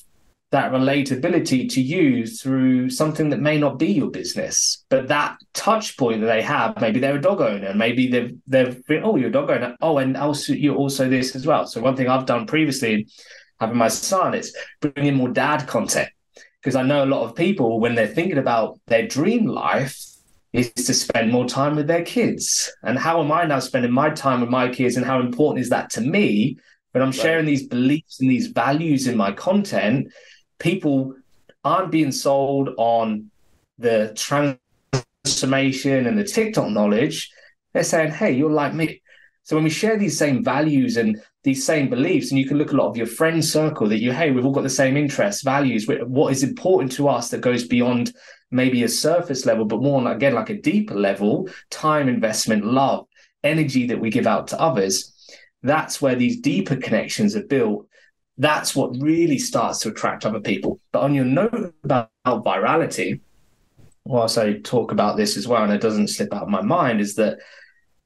[0.51, 5.97] that relatability to you through something that may not be your business, but that touch
[5.97, 9.29] point that they have, maybe they're a dog owner, maybe they've they've been, oh, you're
[9.29, 11.65] a dog owner, oh, and also you're also this as well.
[11.65, 13.07] So one thing I've done previously
[13.59, 16.09] having my son, it's bringing more dad content.
[16.61, 20.03] Because I know a lot of people, when they're thinking about their dream life,
[20.51, 22.71] is to spend more time with their kids.
[22.81, 24.95] And how am I now spending my time with my kids?
[24.95, 26.57] And how important is that to me?
[26.91, 27.15] When I'm right.
[27.15, 30.11] sharing these beliefs and these values in my content,
[30.59, 31.15] people
[31.63, 33.29] aren't being sold on
[33.77, 37.31] the transformation and the TikTok knowledge.
[37.73, 39.01] They're saying, hey, you're like me.
[39.43, 42.71] So when we share these same values and these same beliefs, and you can look
[42.71, 45.43] a lot of your friend circle that you, hey, we've all got the same interests,
[45.43, 48.11] values, what is important to us that goes beyond
[48.49, 53.05] maybe a surface level, but more again like a deeper level, time investment, love,
[53.43, 55.13] energy that we give out to others.
[55.61, 57.87] That's where these deeper connections are built.
[58.37, 60.79] That's what really starts to attract other people.
[60.91, 63.21] But on your note about virality,
[64.03, 66.99] whilst I talk about this as well, and it doesn't slip out of my mind,
[66.99, 67.39] is that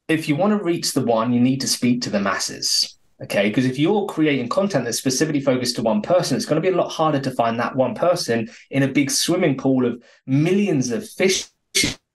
[0.07, 2.97] if you want to reach the one, you need to speak to the masses.
[3.21, 3.49] Okay.
[3.49, 6.73] Because if you're creating content that's specifically focused to one person, it's going to be
[6.73, 10.91] a lot harder to find that one person in a big swimming pool of millions
[10.91, 11.51] of fishes.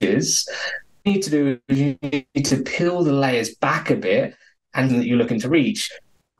[0.01, 4.35] You need to do is you need to peel the layers back a bit
[4.73, 5.91] and that you're looking to reach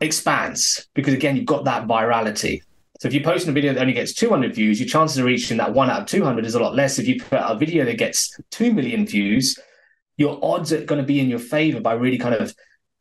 [0.02, 2.62] expands because again you've got that virality
[3.00, 5.58] So if you're posting a video that only gets 200 views, your chances of reaching
[5.58, 6.98] that one out of 200 is a lot less.
[6.98, 9.60] If you put out a video that gets 2 million views,
[10.18, 12.56] your odds are going to be in your favor by really kind of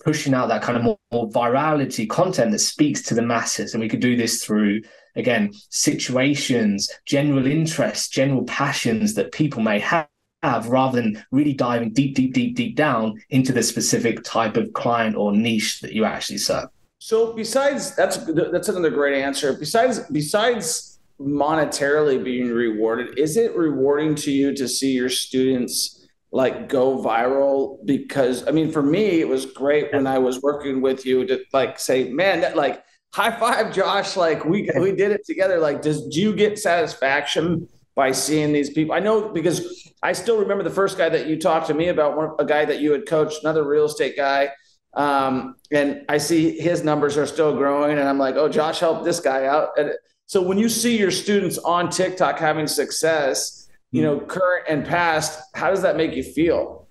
[0.04, 3.72] pushing out that kind of more, more, virality content that speaks to the masses.
[3.72, 4.83] And we could do this through,
[5.14, 10.09] again, situations, general interests, general passions that people may have.
[10.42, 14.74] Have, rather than really diving deep, deep, deep, deep down into the specific type of
[14.74, 16.68] client or niche that you actually serve.
[17.04, 19.52] So, besides that's that's another great answer.
[19.52, 26.70] Besides besides monetarily being rewarded, is it rewarding to you to see your students like
[26.70, 27.76] go viral?
[27.84, 31.44] Because i mean for me it was great when i was working with you to
[31.52, 35.58] like say man that like high five josh like we we did it together.
[35.60, 40.38] Like does do you get satisfaction by seeing these people i know because i still
[40.38, 42.92] remember the first guy that you talked to me about one, a guy that you
[42.92, 44.48] had coached another real estate guy
[44.96, 49.04] um, and i see his numbers are still growing and i'm like oh josh helped
[49.04, 49.92] this guy out and
[50.26, 55.40] so when you see your students on tiktok having success you know, current and past,
[55.54, 56.88] how does that make you feel?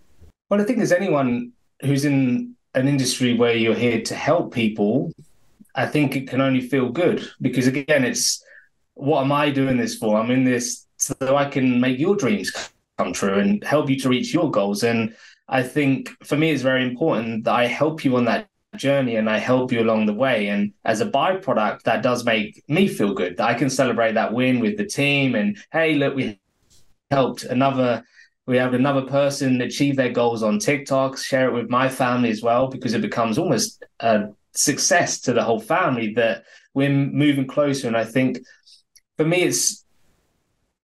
[0.49, 5.11] Well, I think as anyone who's in an industry where you're here to help people,
[5.75, 8.41] I think it can only feel good because again, it's
[8.93, 10.17] what am I doing this for?
[10.17, 12.53] I'm in this so I can make your dreams
[12.97, 14.83] come true and help you to reach your goals.
[14.83, 15.15] And
[15.47, 19.29] I think for me, it's very important that I help you on that journey and
[19.29, 20.47] I help you along the way.
[20.47, 24.33] And as a byproduct, that does make me feel good that I can celebrate that
[24.33, 25.35] win with the team.
[25.35, 26.39] And hey, look, we
[27.11, 28.03] helped another
[28.45, 32.41] we have another person achieve their goals on TikTok, share it with my family as
[32.41, 37.87] well, because it becomes almost a success to the whole family that we're moving closer.
[37.87, 38.39] And I think
[39.15, 39.82] for me, it's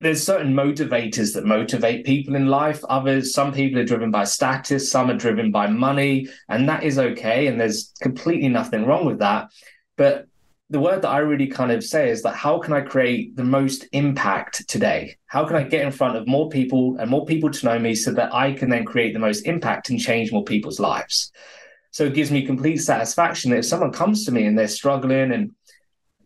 [0.02, 2.84] there's certain motivators that motivate people in life.
[2.88, 6.98] Others, some people are driven by status, some are driven by money, and that is
[6.98, 7.46] okay.
[7.46, 9.50] And there's completely nothing wrong with that.
[9.96, 10.26] But
[10.70, 13.44] the word that I really kind of say is that how can I create the
[13.44, 15.16] most impact today?
[15.26, 17.94] How can I get in front of more people and more people to know me
[17.94, 21.30] so that I can then create the most impact and change more people's lives?
[21.92, 25.30] So it gives me complete satisfaction that if someone comes to me and they're struggling
[25.30, 25.52] and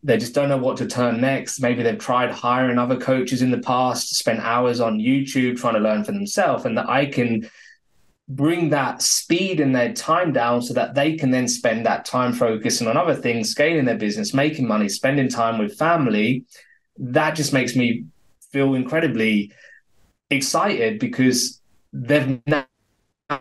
[0.03, 3.51] they just don't know what to turn next, maybe they've tried hiring other coaches in
[3.51, 7.49] the past, spent hours on YouTube trying to learn for themselves, and that I can
[8.29, 12.33] bring that speed and their time down so that they can then spend that time
[12.33, 16.43] focusing on other things, scaling their business, making money, spending time with family,
[16.97, 18.05] that just makes me
[18.51, 19.51] feel incredibly
[20.29, 21.61] excited because
[21.93, 22.65] they've now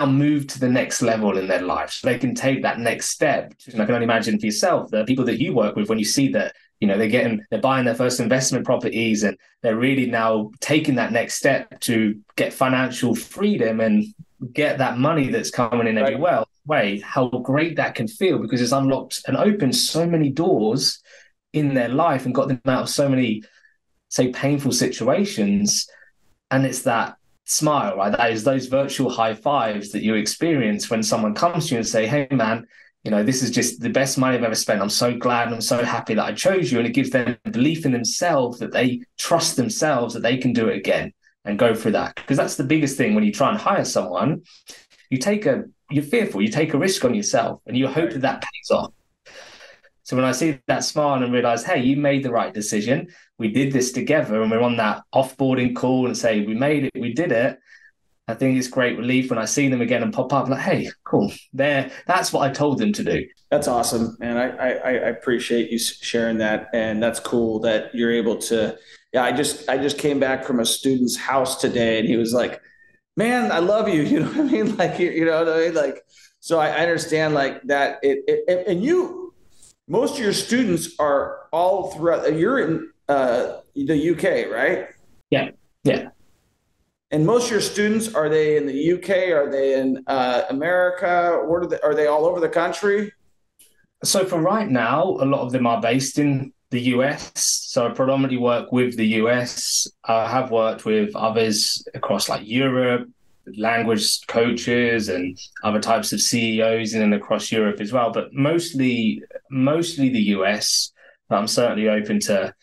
[0.07, 1.91] moved to the next level in their life.
[1.91, 3.55] So they can take that next step.
[3.73, 6.05] And I can only imagine for yourself, the people that you work with, when you
[6.05, 10.07] see that, you know, they're getting, they're buying their first investment properties and they're really
[10.07, 14.05] now taking that next step to get financial freedom and
[14.53, 18.61] get that money that's coming in every well way, how great that can feel because
[18.61, 21.01] it's unlocked and opened so many doors
[21.53, 23.43] in their life and got them out of so many,
[24.09, 25.89] say, painful situations.
[26.51, 28.13] And it's that smile, right?
[28.13, 31.87] That is those virtual high fives that you experience when someone comes to you and
[31.87, 32.67] say, Hey man,
[33.03, 34.83] you know, this is just the best money I've ever spent.
[34.83, 36.79] I'm so glad I'm so happy that I chose you.
[36.79, 40.69] And it gives them belief in themselves that they trust themselves that they can do
[40.69, 41.13] it again
[41.47, 44.43] and go through that because that's the biggest thing when you try and hire someone
[45.11, 48.23] you take a you're fearful you take a risk on yourself and you hope that
[48.23, 48.93] that pays off
[50.07, 53.07] so when i see that smile and realize hey you made the right decision
[53.39, 56.93] we did this together and we're on that offboarding call and say we made it
[57.01, 57.59] we did it
[58.29, 60.91] i think it's great relief when i see them again and pop up like hey
[61.05, 65.09] cool there that's what i told them to do that's awesome and I, I i
[65.17, 68.79] appreciate you sharing that and that's cool that you're able to
[69.17, 72.35] yeah, I just I just came back from a student's house today, and he was
[72.35, 72.61] like,
[73.17, 74.77] "Man, I love you." You know what I mean?
[74.77, 75.75] Like you know what I mean?
[75.75, 76.05] Like
[76.41, 77.99] so I understand like that.
[78.03, 79.26] It, it and you,
[79.89, 82.33] most of your students are all throughout.
[82.35, 84.89] You're in uh, the UK, right?
[85.31, 85.51] Yeah,
[85.85, 86.09] yeah.
[87.13, 89.31] And most of your students are they in the UK?
[89.33, 91.41] Are they in uh, America?
[91.47, 93.13] Where are they, are they all over the country?
[94.03, 97.31] So for right now, a lot of them are based in the US.
[97.35, 99.87] So I predominantly work with the US.
[100.05, 103.09] I have worked with others across like Europe,
[103.57, 108.11] language coaches and other types of CEOs in and then across Europe as well.
[108.13, 110.93] But mostly mostly the US.
[111.29, 112.55] But I'm certainly open to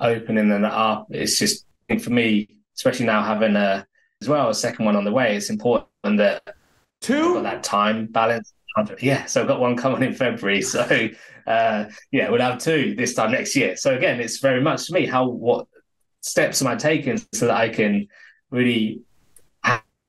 [0.00, 1.06] opening that up.
[1.10, 1.66] It's just
[2.00, 3.86] for me, especially now having a
[4.22, 6.42] as well a second one on the way, it's important that
[7.00, 8.52] two that time balance.
[9.00, 10.62] Yeah, so I've got one coming in February.
[10.62, 11.08] So
[11.46, 13.76] uh, yeah, we'll have two this time next year.
[13.76, 15.66] So again, it's very much to me how what
[16.20, 18.08] steps am I taking so that I can
[18.50, 19.00] really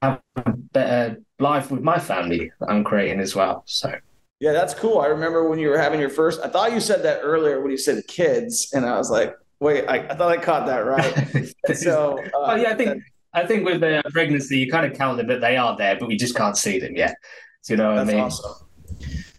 [0.01, 3.63] have a better life with my family that I'm creating as well.
[3.65, 3.93] So
[4.39, 4.99] Yeah, that's cool.
[4.99, 6.41] I remember when you were having your first.
[6.41, 9.85] I thought you said that earlier when you said kids, and I was like, wait,
[9.87, 11.53] I, I thought I caught that right.
[11.75, 15.17] so, uh, oh, yeah, I think I think with the pregnancy, you kind of count
[15.17, 17.15] them but they are there, but we just can't see them yet.
[17.61, 18.19] So, you know what I mean?
[18.19, 18.67] Awesome.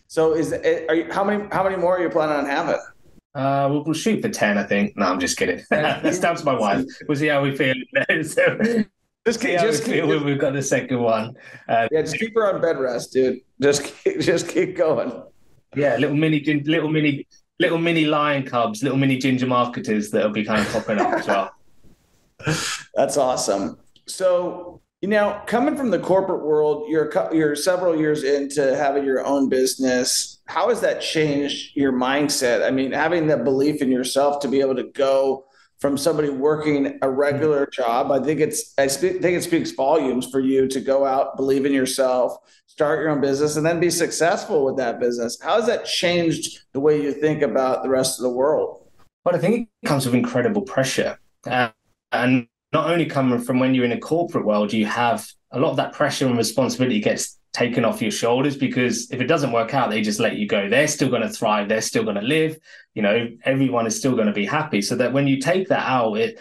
[0.06, 2.80] So, is it, are you how many how many more are you planning on having?
[3.34, 4.96] Uh, we'll, we'll shoot for ten, I think.
[4.96, 5.64] No, I'm just kidding.
[5.70, 6.84] That's my wife.
[7.08, 7.74] We'll see how we feel.
[8.22, 8.58] so,
[9.28, 11.34] just keep, just keep, feel we've got the second one.
[11.68, 13.40] Uh, yeah, just keep her on bed rest, dude.
[13.60, 15.22] Just keep, just keep going.
[15.76, 17.26] Yeah, little mini, little mini,
[17.60, 21.26] little mini lion cubs, little mini ginger marketers that'll be kind of popping up as
[21.26, 21.50] well.
[22.94, 23.78] That's awesome.
[24.06, 29.24] So you know, coming from the corporate world, you're you're several years into having your
[29.24, 30.40] own business.
[30.46, 32.66] How has that changed your mindset?
[32.66, 35.44] I mean, having that belief in yourself to be able to go
[35.78, 40.40] from somebody working a regular job, I think it's I think it speaks volumes for
[40.40, 42.36] you to go out, believe in yourself,
[42.66, 45.38] start your own business, and then be successful with that business.
[45.40, 48.88] How has that changed the way you think about the rest of the world?
[49.24, 51.70] Well, I think it comes with incredible pressure, uh,
[52.12, 55.70] and not only coming from when you're in a corporate world, you have a lot
[55.70, 59.74] of that pressure and responsibility gets taken off your shoulders because if it doesn't work
[59.74, 60.68] out, they just let you go.
[60.68, 61.68] They're still going to thrive.
[61.68, 62.58] They're still going to live.
[62.94, 64.82] You know, everyone is still going to be happy.
[64.82, 66.38] So that when you take that out, it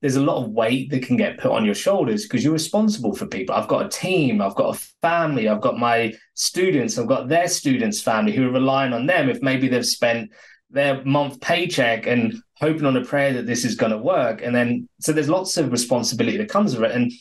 [0.00, 3.14] there's a lot of weight that can get put on your shoulders because you're responsible
[3.14, 3.54] for people.
[3.54, 7.48] I've got a team, I've got a family, I've got my students, I've got their
[7.48, 9.28] students' family who are relying on them.
[9.28, 10.30] If maybe they've spent
[10.70, 14.40] their month paycheck and hoping on a prayer that this is going to work.
[14.42, 16.96] And then, so there's lots of responsibility that comes with it.
[16.96, 17.12] And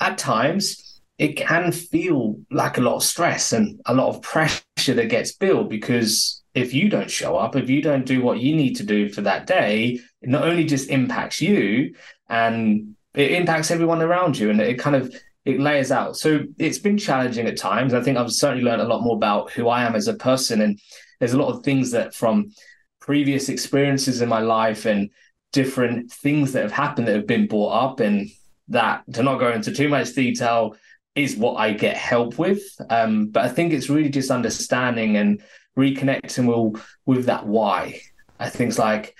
[0.00, 0.85] at times,
[1.18, 5.32] it can feel like a lot of stress and a lot of pressure that gets
[5.32, 8.82] built because if you don't show up, if you don't do what you need to
[8.82, 11.94] do for that day, it not only just impacts you
[12.28, 15.14] and it impacts everyone around you and it kind of
[15.46, 16.16] it layers out.
[16.16, 17.94] So it's been challenging at times.
[17.94, 20.60] I think I've certainly learned a lot more about who I am as a person.
[20.60, 20.78] And
[21.18, 22.52] there's a lot of things that from
[23.00, 25.08] previous experiences in my life and
[25.52, 28.28] different things that have happened that have been brought up and
[28.68, 30.74] that to not go into too much detail
[31.16, 32.62] is what I get help with.
[32.90, 35.42] Um, but I think it's really just understanding and
[35.76, 38.00] reconnecting with, with that why.
[38.38, 39.16] I think it's like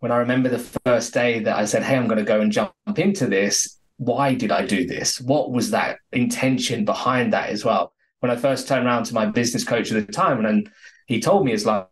[0.00, 2.52] when I remember the first day that I said, Hey, I'm going to go and
[2.52, 3.78] jump into this.
[3.96, 5.20] Why did I do this?
[5.20, 7.92] What was that intention behind that as well?
[8.20, 10.70] When I first turned around to my business coach at the time, and
[11.06, 11.88] he told me, it's like,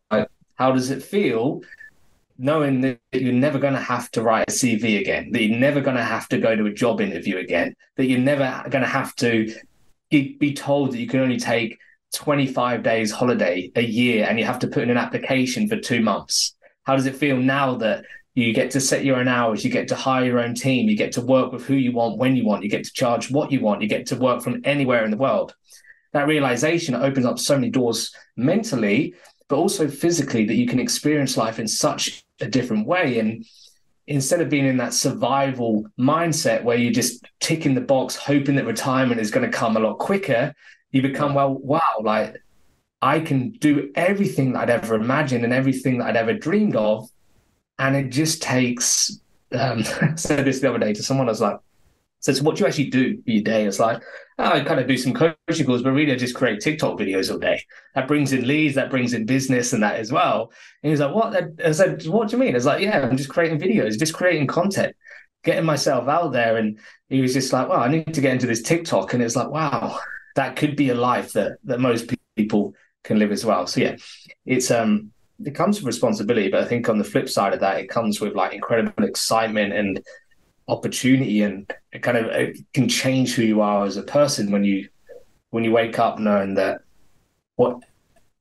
[0.54, 1.62] how does it feel
[2.38, 5.80] knowing that you're never going to have to write a CV again, that you're never
[5.80, 8.88] going to have to go to a job interview again, that you're never going to
[8.88, 9.54] have to
[10.10, 11.78] be told that you can only take
[12.14, 16.00] 25 days holiday a year and you have to put in an application for two
[16.00, 16.54] months?
[16.84, 19.88] How does it feel now that you get to set your own hours, you get
[19.88, 22.44] to hire your own team, you get to work with who you want, when you
[22.44, 25.10] want, you get to charge what you want, you get to work from anywhere in
[25.10, 25.54] the world?
[26.12, 29.14] That realization opens up so many doors mentally
[29.48, 33.18] but also physically that you can experience life in such a different way.
[33.18, 33.44] And
[34.06, 38.66] instead of being in that survival mindset where you're just ticking the box, hoping that
[38.66, 40.54] retirement is going to come a lot quicker,
[40.92, 42.42] you become, well, wow, like
[43.02, 47.08] I can do everything that I'd ever imagined and everything that I'd ever dreamed of.
[47.78, 49.20] And it just takes,
[49.52, 51.58] um, I said this the other day to someone, I was like,
[52.32, 53.66] so what do you actually do for your day?
[53.66, 54.02] It's like,
[54.38, 57.30] oh, I kind of do some coaching calls, but really I just create TikTok videos
[57.30, 57.62] all day.
[57.94, 60.52] That brings in leads, that brings in business and that as well.
[60.82, 61.36] And he's like, what?
[61.64, 62.56] I said, what do you mean?
[62.56, 64.94] It's like, yeah, I'm just creating videos, just creating content,
[65.44, 66.56] getting myself out there.
[66.56, 69.14] And he was just like, well, I need to get into this TikTok.
[69.14, 69.98] And it's like, wow,
[70.34, 73.66] that could be a life that that most people can live as well.
[73.66, 73.96] So yeah,
[74.44, 75.12] it's um
[75.44, 78.20] it comes with responsibility, but I think on the flip side of that, it comes
[78.20, 80.00] with like incredible excitement and
[80.68, 84.64] opportunity and it kind of it can change who you are as a person when
[84.64, 84.88] you
[85.50, 86.80] when you wake up knowing that
[87.56, 87.82] what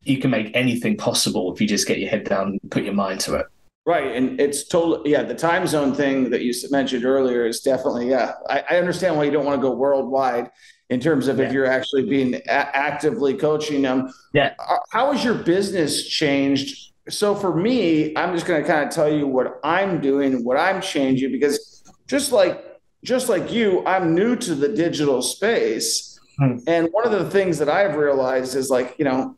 [0.01, 2.93] you can make anything possible if you just get your head down and put your
[2.93, 3.45] mind to it.
[3.85, 8.09] Right and it's totally yeah the time zone thing that you mentioned earlier is definitely
[8.09, 10.49] yeah i, I understand why you don't want to go worldwide
[10.89, 11.45] in terms of yeah.
[11.45, 14.11] if you're actually being a- actively coaching them.
[14.33, 14.53] Yeah.
[14.57, 16.93] Uh, how has your business changed?
[17.09, 20.57] So for me i'm just going to kind of tell you what i'm doing what
[20.57, 21.74] i'm changing because
[22.07, 22.63] just like
[23.05, 26.19] just like you, I'm new to the digital space.
[26.37, 26.57] Hmm.
[26.67, 29.37] And one of the things that I've realized is like, you know,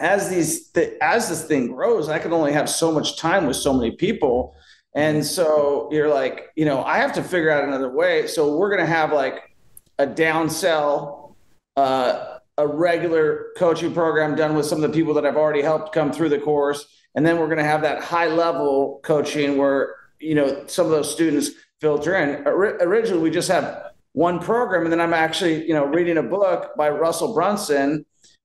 [0.00, 3.56] as these th- as this thing grows, I can only have so much time with
[3.56, 4.54] so many people.
[4.94, 8.26] And so you're like, you know, I have to figure out another way.
[8.26, 9.56] So we're gonna have like
[9.98, 11.34] a downsell,
[11.76, 15.94] uh, a regular coaching program done with some of the people that I've already helped
[15.94, 16.86] come through the course.
[17.14, 21.12] And then we're gonna have that high level coaching where, you know, some of those
[21.12, 22.46] students filter in.
[22.46, 26.72] Originally, we just have one program, and then I'm actually, you know, reading a book
[26.76, 28.04] by Russell Brunson,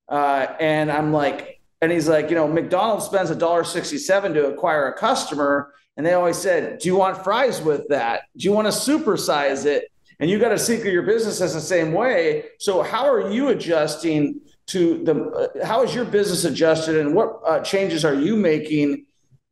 [0.10, 4.48] uh, and I'm like, and he's like, you know, McDonald's spends a dollar sixty-seven to
[4.48, 8.24] acquire a customer, and they always said, "Do you want fries with that?
[8.38, 11.62] Do you want to supersize it?" And you got to of your business as the
[11.62, 12.46] same way.
[12.60, 15.16] So, how are you adjusting to the?
[15.16, 19.06] Uh, how is your business adjusted, and what uh, changes are you making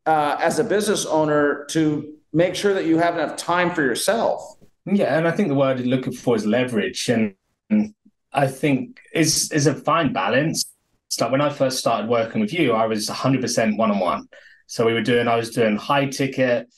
[0.05, 4.57] uh, as a business owner to make sure that you have enough time for yourself?
[4.86, 7.36] Yeah, and I think the word you're looking for is leverage, and
[8.34, 10.65] I think is is a fine balance.
[11.09, 14.29] So when I first started working with you, I was 100% one on one.
[14.67, 16.69] So we were doing, I was doing high ticket.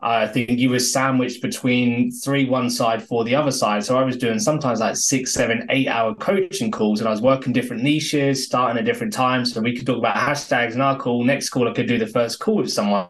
[0.00, 3.84] I think you were sandwiched between three one side, four the other side.
[3.84, 7.20] So I was doing sometimes like six, seven, eight hour coaching calls, and I was
[7.20, 9.52] working different niches, starting at different times.
[9.52, 11.22] So we could talk about hashtags in our call.
[11.22, 13.08] Next call, I could do the first call with someone.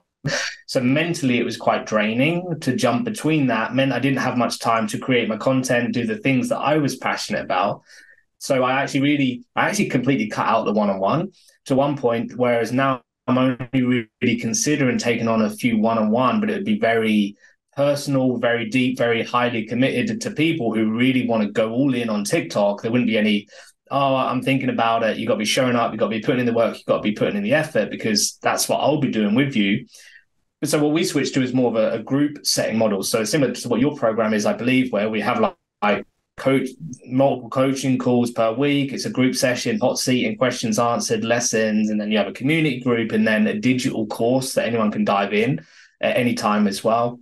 [0.67, 3.75] So mentally, it was quite draining to jump between that.
[3.75, 6.79] Meant I didn't have much time to create my content, do the things that I
[6.79, 7.83] was passionate about.
[8.39, 11.33] So I actually really, I actually completely cut out the one on one
[11.67, 13.83] to one point, whereas now I'm only
[14.21, 17.37] really considering taking on a few one on one, but it would be very
[17.77, 22.11] personal, very deep, very highly committed to people who really want to go all in
[22.11, 22.83] on TikTok.
[22.83, 23.49] There wouldn't be any,
[23.91, 25.19] oh, I'm thinking about it.
[25.19, 25.93] You got to be showing up.
[25.93, 26.77] You got to be putting in the work.
[26.77, 29.55] You got to be putting in the effort because that's what I'll be doing with
[29.55, 29.87] you.
[30.63, 33.03] But so what we switched to is more of a, a group setting model.
[33.03, 36.07] So similar to what your program is, I believe, where we have like, like
[36.37, 36.69] coach
[37.05, 38.93] multiple coaching calls per week.
[38.93, 42.33] It's a group session, hot seat and questions answered, lessons, and then you have a
[42.33, 45.67] community group and then a digital course that anyone can dive in
[46.01, 47.19] at any time as well.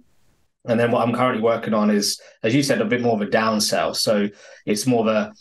[0.66, 3.22] And then what I'm currently working on is, as you said, a bit more of
[3.22, 3.96] a downsell.
[3.96, 4.28] So
[4.66, 5.32] it's more of a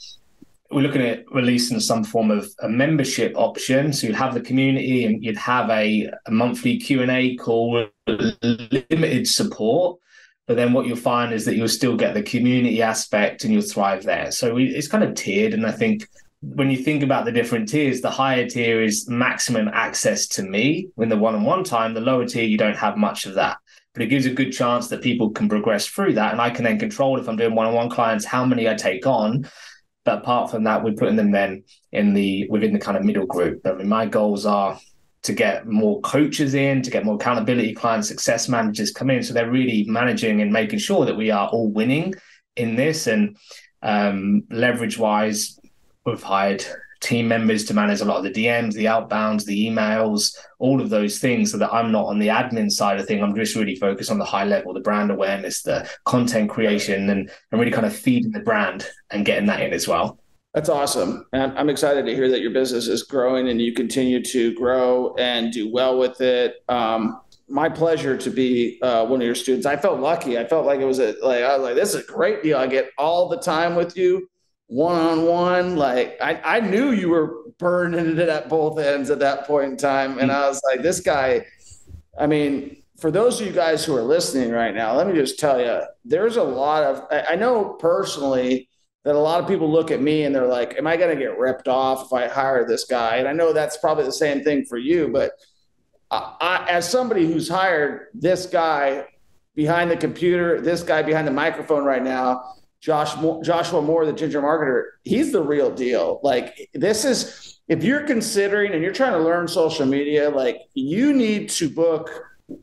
[0.71, 3.91] we're looking at releasing some form of a membership option.
[3.91, 7.87] So you'd have the community and you'd have a, a monthly Q and A call,
[8.07, 9.99] limited support
[10.49, 13.61] but then what you'll find is that you'll still get the community aspect and you'll
[13.61, 14.31] thrive there.
[14.31, 15.53] So we, it's kind of tiered.
[15.53, 16.07] And I think
[16.41, 20.87] when you think about the different tiers, the higher tier is maximum access to me.
[20.95, 23.57] When the one on one time, the lower tier, you don't have much of that.
[23.93, 26.31] But it gives a good chance that people can progress through that.
[26.31, 28.73] And I can then control if I'm doing one on one clients, how many I
[28.73, 29.47] take on.
[30.09, 33.27] But apart from that, we're putting them then in the within the kind of middle
[33.27, 33.61] group.
[33.63, 34.79] I mean, my goals are
[35.21, 39.21] to get more coaches in, to get more accountability client success managers come in.
[39.21, 42.15] So they're really managing and making sure that we are all winning
[42.55, 43.05] in this.
[43.05, 43.37] And
[43.83, 45.59] um, leverage wise,
[46.07, 46.65] we've hired
[47.01, 50.89] team members to manage a lot of the DMs, the outbounds, the emails, all of
[50.89, 53.23] those things so that I'm not on the admin side of thing.
[53.23, 57.31] I'm just really focused on the high level, the brand awareness, the content creation, and,
[57.51, 60.19] and really kind of feeding the brand and getting that in as well.
[60.53, 61.25] That's awesome.
[61.31, 65.13] And I'm excited to hear that your business is growing and you continue to grow
[65.15, 66.63] and do well with it.
[66.67, 69.65] Um, my pleasure to be uh, one of your students.
[69.65, 70.37] I felt lucky.
[70.37, 72.57] I felt like it was a like I was like, this is a great deal.
[72.57, 74.29] I get all the time with you,
[74.69, 75.75] one on one.
[75.75, 79.77] Like I, I knew you were burning it at both ends at that point in
[79.77, 81.45] time, and I was like, this guy.
[82.17, 85.39] I mean, for those of you guys who are listening right now, let me just
[85.39, 87.05] tell you, there's a lot of.
[87.11, 88.69] I, I know personally
[89.05, 91.21] that a lot of people look at me and they're like, Am I going to
[91.21, 93.17] get ripped off if I hire this guy?
[93.17, 95.31] And I know that's probably the same thing for you, but
[96.11, 99.05] I, I, as somebody who's hired this guy
[99.55, 103.13] behind the computer, this guy behind the microphone right now, Josh
[103.43, 106.19] Joshua Moore, the ginger marketer, he's the real deal.
[106.23, 111.13] Like this is if you're considering and you're trying to learn social media, like you
[111.13, 112.09] need to book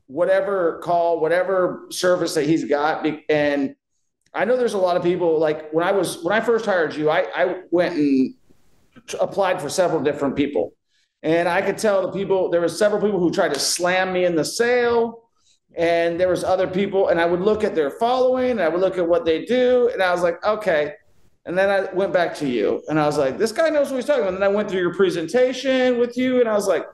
[0.06, 3.76] whatever call, whatever service that he's got, and
[4.34, 6.94] I know there's a lot of people like when I was when I first hired
[6.94, 8.34] you, I, I went and
[9.20, 10.72] applied for several different people.
[11.22, 14.24] And I could tell the people there was several people who tried to slam me
[14.24, 15.25] in the sale.
[15.76, 18.80] And there was other people, and I would look at their following, and I would
[18.80, 20.94] look at what they do, and I was like, okay.
[21.44, 23.96] And then I went back to you, and I was like, this guy knows what
[23.96, 24.34] he's talking about.
[24.34, 26.86] And then I went through your presentation with you, and I was like,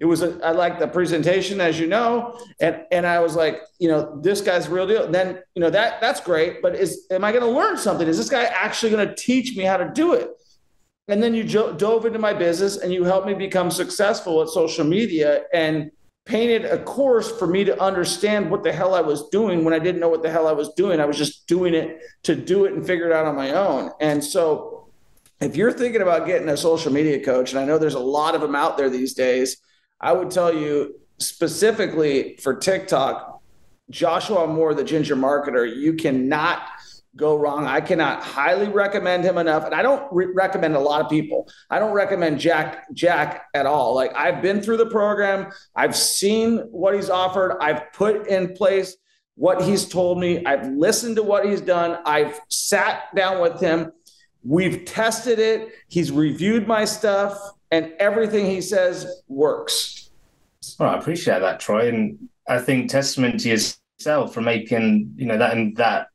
[0.00, 3.60] it was a, I like the presentation, as you know, and and I was like,
[3.78, 5.04] you know, this guy's real deal.
[5.04, 8.08] And then you know that that's great, but is am I going to learn something?
[8.08, 10.30] Is this guy actually going to teach me how to do it?
[11.08, 14.48] And then you jo- dove into my business and you helped me become successful at
[14.48, 15.90] social media and
[16.30, 19.80] painted a course for me to understand what the hell I was doing when I
[19.80, 21.00] didn't know what the hell I was doing.
[21.00, 23.90] I was just doing it to do it and figure it out on my own.
[24.00, 24.88] And so
[25.40, 28.36] if you're thinking about getting a social media coach, and I know there's a lot
[28.36, 29.56] of them out there these days,
[30.00, 33.42] I would tell you specifically for TikTok,
[33.90, 36.62] Joshua Moore, the ginger marketer, you cannot
[37.16, 37.66] go wrong.
[37.66, 39.64] I cannot highly recommend him enough.
[39.64, 41.50] And I don't re- recommend a lot of people.
[41.68, 43.94] I don't recommend Jack Jack at all.
[43.94, 45.50] Like I've been through the program.
[45.74, 47.58] I've seen what he's offered.
[47.60, 48.96] I've put in place
[49.34, 50.44] what he's told me.
[50.44, 51.98] I've listened to what he's done.
[52.04, 53.92] I've sat down with him.
[54.42, 55.70] We've tested it.
[55.88, 57.38] He's reviewed my stuff
[57.70, 60.10] and everything he says works.
[60.78, 65.38] Well, I appreciate that, Troy, and I think testament to yourself for making you know
[65.38, 66.08] that and that.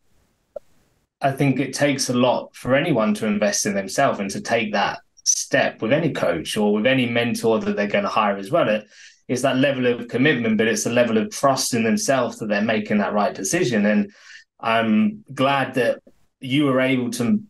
[1.21, 4.73] I think it takes a lot for anyone to invest in themselves and to take
[4.73, 8.51] that step with any coach or with any mentor that they're going to hire as
[8.51, 8.69] well.
[8.69, 8.87] It,
[9.27, 12.61] it's that level of commitment, but it's a level of trust in themselves that they're
[12.61, 13.85] making that right decision.
[13.85, 14.11] And
[14.59, 15.99] I'm glad that
[16.39, 17.41] you were able to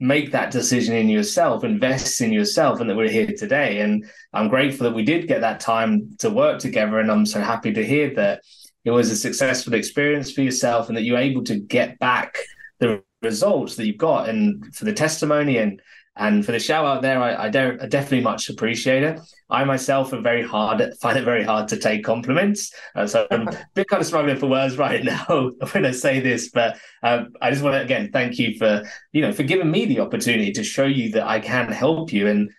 [0.00, 3.80] make that decision in yourself, invest in yourself, and that we're here today.
[3.80, 6.98] And I'm grateful that we did get that time to work together.
[6.98, 8.42] And I'm so happy to hear that
[8.84, 12.36] it was a successful experience for yourself and that you're able to get back
[12.82, 15.80] the results that you've got and for the testimony and
[16.14, 19.18] and for the shout out there, I, I don't I definitely much appreciate it.
[19.48, 23.48] I myself am very hard find it very hard to take compliments, uh, so I'm
[23.48, 26.50] a bit kind of struggling for words right now when I say this.
[26.50, 29.86] But um, I just want to again thank you for you know for giving me
[29.86, 32.28] the opportunity to show you that I can help you.
[32.28, 32.50] And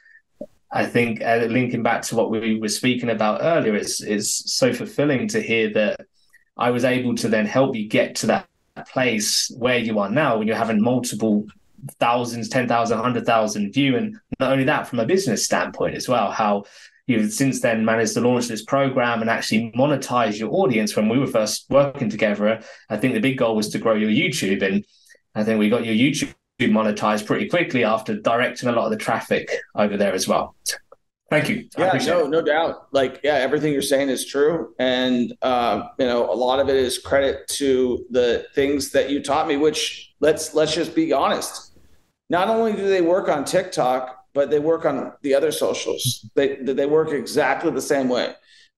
[0.72, 4.74] I think uh, linking back to what we were speaking about earlier, it's it's so
[4.74, 6.00] fulfilling to hear that
[6.58, 8.48] I was able to then help you get to that
[8.86, 11.46] place where you are now when you're having multiple
[12.00, 13.98] thousands, 10,000, 100,000 view.
[13.98, 16.66] And not only that, from a business standpoint as well, how
[17.08, 20.96] you've since then managed to launch this program and actually monetize your audience.
[20.96, 24.10] When we were first working together, I think the big goal was to grow your
[24.10, 24.62] YouTube.
[24.64, 24.86] And
[25.36, 28.98] I think we got your YouTube monetized pretty quickly after directing a lot of the
[28.98, 30.56] traffic over there as well.
[31.34, 31.70] Thank you.
[31.78, 32.30] yeah, no, it.
[32.30, 32.88] no doubt.
[32.92, 36.76] Like, yeah, everything you're saying is true, and uh, you know, a lot of it
[36.76, 39.58] is credit to the things that you taught me.
[39.58, 41.74] Which let's let's just be honest
[42.30, 46.28] not only do they work on TikTok, but they work on the other socials.
[46.34, 48.34] They they work exactly the same way.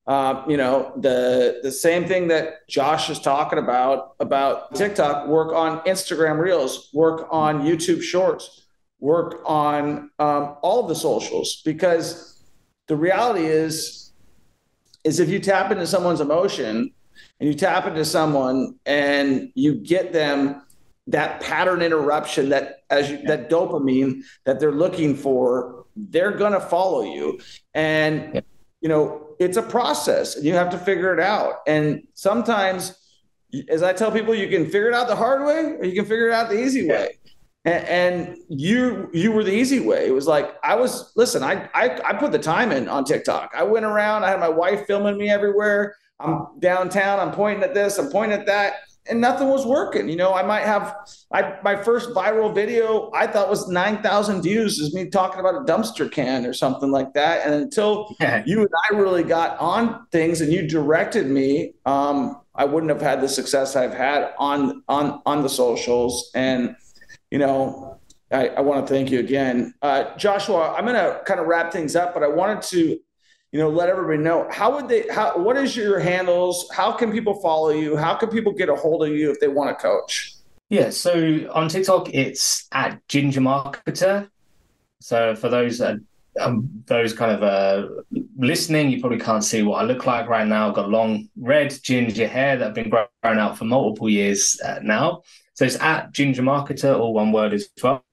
[0.05, 5.27] Uh, you know, the the same thing that Josh is talking about about TikTok.
[5.27, 6.89] Work on Instagram Reels.
[6.93, 8.63] Work on YouTube Shorts.
[8.99, 12.34] Work on um, all the socials because
[12.87, 14.11] the reality is
[15.03, 16.91] is if you tap into someone's emotion
[17.39, 20.61] and you tap into someone and you get them
[21.07, 26.59] that pattern interruption that as you, that dopamine that they're looking for they're going to
[26.59, 27.39] follow you.
[27.73, 28.41] And yeah.
[28.81, 31.55] you know it's a process and you have to figure it out.
[31.67, 32.99] And sometimes
[33.69, 36.03] as i tell people you can figure it out the hard way or you can
[36.03, 37.17] figure it out the easy way
[37.65, 41.69] and, and you you were the easy way it was like i was listen I,
[41.73, 44.85] I i put the time in on tiktok i went around i had my wife
[44.85, 48.75] filming me everywhere i'm downtown i'm pointing at this i'm pointing at that
[49.07, 50.09] and nothing was working.
[50.09, 50.95] You know, I might have
[51.31, 55.55] I my first viral video I thought was nine thousand views is me talking about
[55.55, 57.45] a dumpster can or something like that.
[57.45, 58.43] And until yeah.
[58.45, 63.01] you and I really got on things and you directed me, um, I wouldn't have
[63.01, 66.31] had the success I've had on on on the socials.
[66.33, 66.75] And
[67.31, 67.99] you know,
[68.31, 70.73] I, I want to thank you again, uh, Joshua.
[70.73, 72.99] I'm going to kind of wrap things up, but I wanted to
[73.51, 77.09] you know let everybody know how would they how what is your handles how can
[77.09, 79.81] people follow you how can people get a hold of you if they want to
[79.81, 80.33] coach
[80.67, 84.27] yeah so on tiktok it's at ginger marketer
[84.99, 85.95] so for those uh,
[86.39, 87.87] um, those kind of uh,
[88.37, 90.67] listening, you probably can't see what I look like right now.
[90.67, 94.79] I've got long red ginger hair that I've been growing out for multiple years uh,
[94.83, 95.23] now.
[95.55, 98.03] So it's at ginger marketer, all one word as well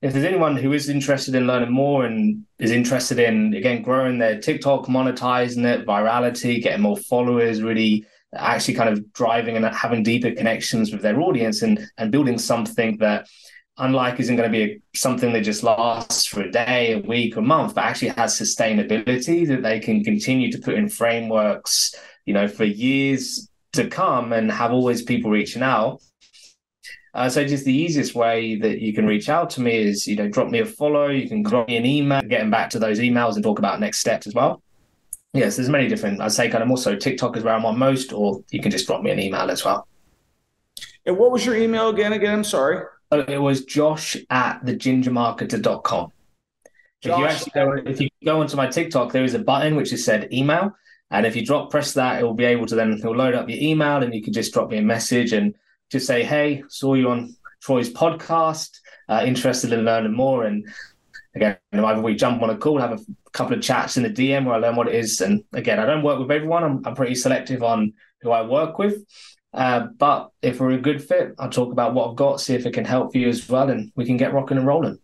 [0.00, 4.18] if there's anyone who is interested in learning more and is interested in again growing
[4.18, 10.02] their TikTok, monetizing it, virality, getting more followers, really actually kind of driving and having
[10.02, 13.26] deeper connections with their audience and and building something that
[13.80, 17.36] unlike isn't going to be a, something that just lasts for a day, a week,
[17.36, 21.94] a month, but actually has sustainability that they can continue to put in frameworks,
[22.26, 26.02] you know, for years to come and have always people reaching out
[27.14, 30.16] uh, so just the easiest way that you can reach out to me is, you
[30.16, 31.08] know, drop me a follow.
[31.08, 33.98] You can drop me an email, getting back to those emails and talk about next
[33.98, 34.62] steps as well.
[35.32, 36.20] Yes, there's many different.
[36.20, 38.86] I'd say kind of also TikTok is where I'm on most, or you can just
[38.86, 39.86] drop me an email as well.
[41.06, 42.12] And what was your email again?
[42.12, 42.84] Again, I'm sorry.
[43.10, 46.12] Uh, it was josh at thegingermarketer.com.
[47.00, 49.76] Josh, if you actually go, if you go onto my TikTok, there is a button
[49.76, 50.74] which is said email.
[51.10, 53.48] And if you drop press that, it will be able to then it'll load up
[53.48, 55.54] your email and you can just drop me a message and
[55.90, 58.78] just say, hey, saw you on Troy's podcast,
[59.08, 60.44] uh, interested in learning more.
[60.44, 60.66] And
[61.34, 64.44] again, either we jump on a call, have a couple of chats in the DM
[64.44, 65.20] where I learn what it is.
[65.20, 66.64] And again, I don't work with everyone.
[66.64, 69.04] I'm, I'm pretty selective on who I work with.
[69.52, 72.66] Uh, but if we're a good fit, I'll talk about what I've got, see if
[72.66, 74.98] it can help you as well, and we can get rocking and rolling.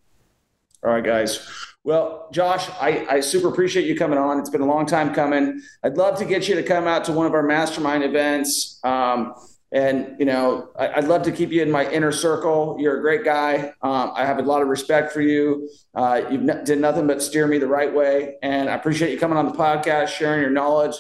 [0.85, 1.49] All right, guys.
[1.83, 4.39] Well, Josh, I, I super appreciate you coming on.
[4.39, 5.63] It's been a long time coming.
[5.83, 8.81] I'd love to get you to come out to one of our mastermind events.
[8.85, 9.35] Um,
[9.75, 12.77] And you know, I, would love to keep you in my inner circle.
[12.79, 13.73] You're a great guy.
[13.83, 15.69] Um, I have a lot of respect for you.
[15.97, 19.37] Uh, you did nothing but steer me the right way, and I appreciate you coming
[19.37, 20.95] on the podcast, sharing your knowledge,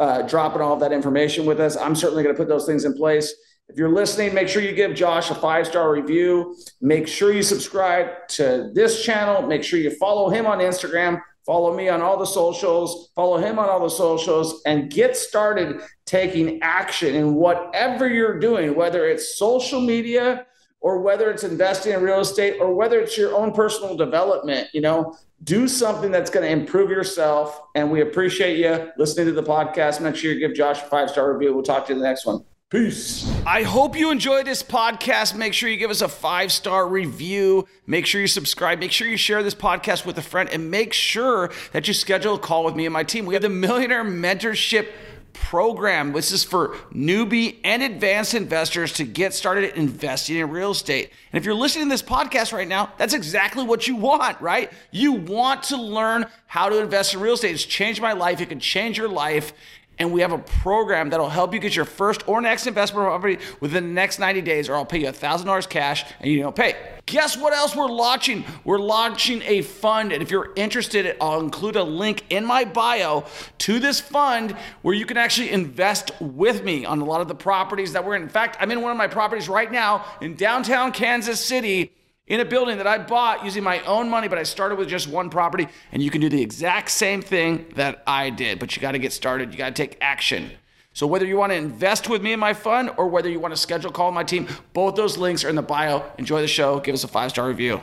[0.00, 1.76] uh, dropping all of that information with us.
[1.76, 3.32] I'm certainly going to put those things in place.
[3.68, 6.56] If you're listening, make sure you give Josh a five star review.
[6.80, 9.46] Make sure you subscribe to this channel.
[9.46, 11.20] Make sure you follow him on Instagram.
[11.48, 15.80] Follow me on all the socials, follow him on all the socials, and get started
[16.04, 20.44] taking action in whatever you're doing, whether it's social media
[20.80, 24.68] or whether it's investing in real estate or whether it's your own personal development.
[24.74, 27.62] You know, do something that's going to improve yourself.
[27.74, 30.02] And we appreciate you listening to the podcast.
[30.02, 31.54] Make sure you give Josh a five star review.
[31.54, 32.44] We'll talk to you in the next one.
[32.70, 33.26] Peace.
[33.46, 35.34] I hope you enjoyed this podcast.
[35.34, 37.66] Make sure you give us a five star review.
[37.86, 38.78] Make sure you subscribe.
[38.78, 42.34] Make sure you share this podcast with a friend and make sure that you schedule
[42.34, 43.24] a call with me and my team.
[43.24, 44.88] We have the Millionaire Mentorship
[45.32, 46.12] Program.
[46.12, 51.10] This is for newbie and advanced investors to get started investing in real estate.
[51.32, 54.70] And if you're listening to this podcast right now, that's exactly what you want, right?
[54.90, 57.54] You want to learn how to invest in real estate.
[57.54, 58.42] It's changed my life.
[58.42, 59.54] It can change your life
[59.98, 63.38] and we have a program that'll help you get your first or next investment property
[63.60, 66.76] within the next 90 days, or I'll pay you $1,000 cash and you don't pay.
[67.06, 68.44] Guess what else we're launching?
[68.64, 70.12] We're launching a fund.
[70.12, 73.24] And if you're interested, I'll include a link in my bio
[73.58, 77.34] to this fund where you can actually invest with me on a lot of the
[77.34, 78.22] properties that we're in.
[78.22, 81.92] In fact, I'm in one of my properties right now in downtown Kansas City
[82.28, 85.08] in a building that I bought using my own money, but I started with just
[85.08, 85.66] one property.
[85.92, 88.98] And you can do the exact same thing that I did, but you got to
[88.98, 89.52] get started.
[89.52, 90.50] You got to take action.
[90.92, 93.54] So whether you want to invest with me in my fund or whether you want
[93.54, 96.04] to schedule call my team, both those links are in the bio.
[96.18, 96.80] Enjoy the show.
[96.80, 97.80] Give us a five star review.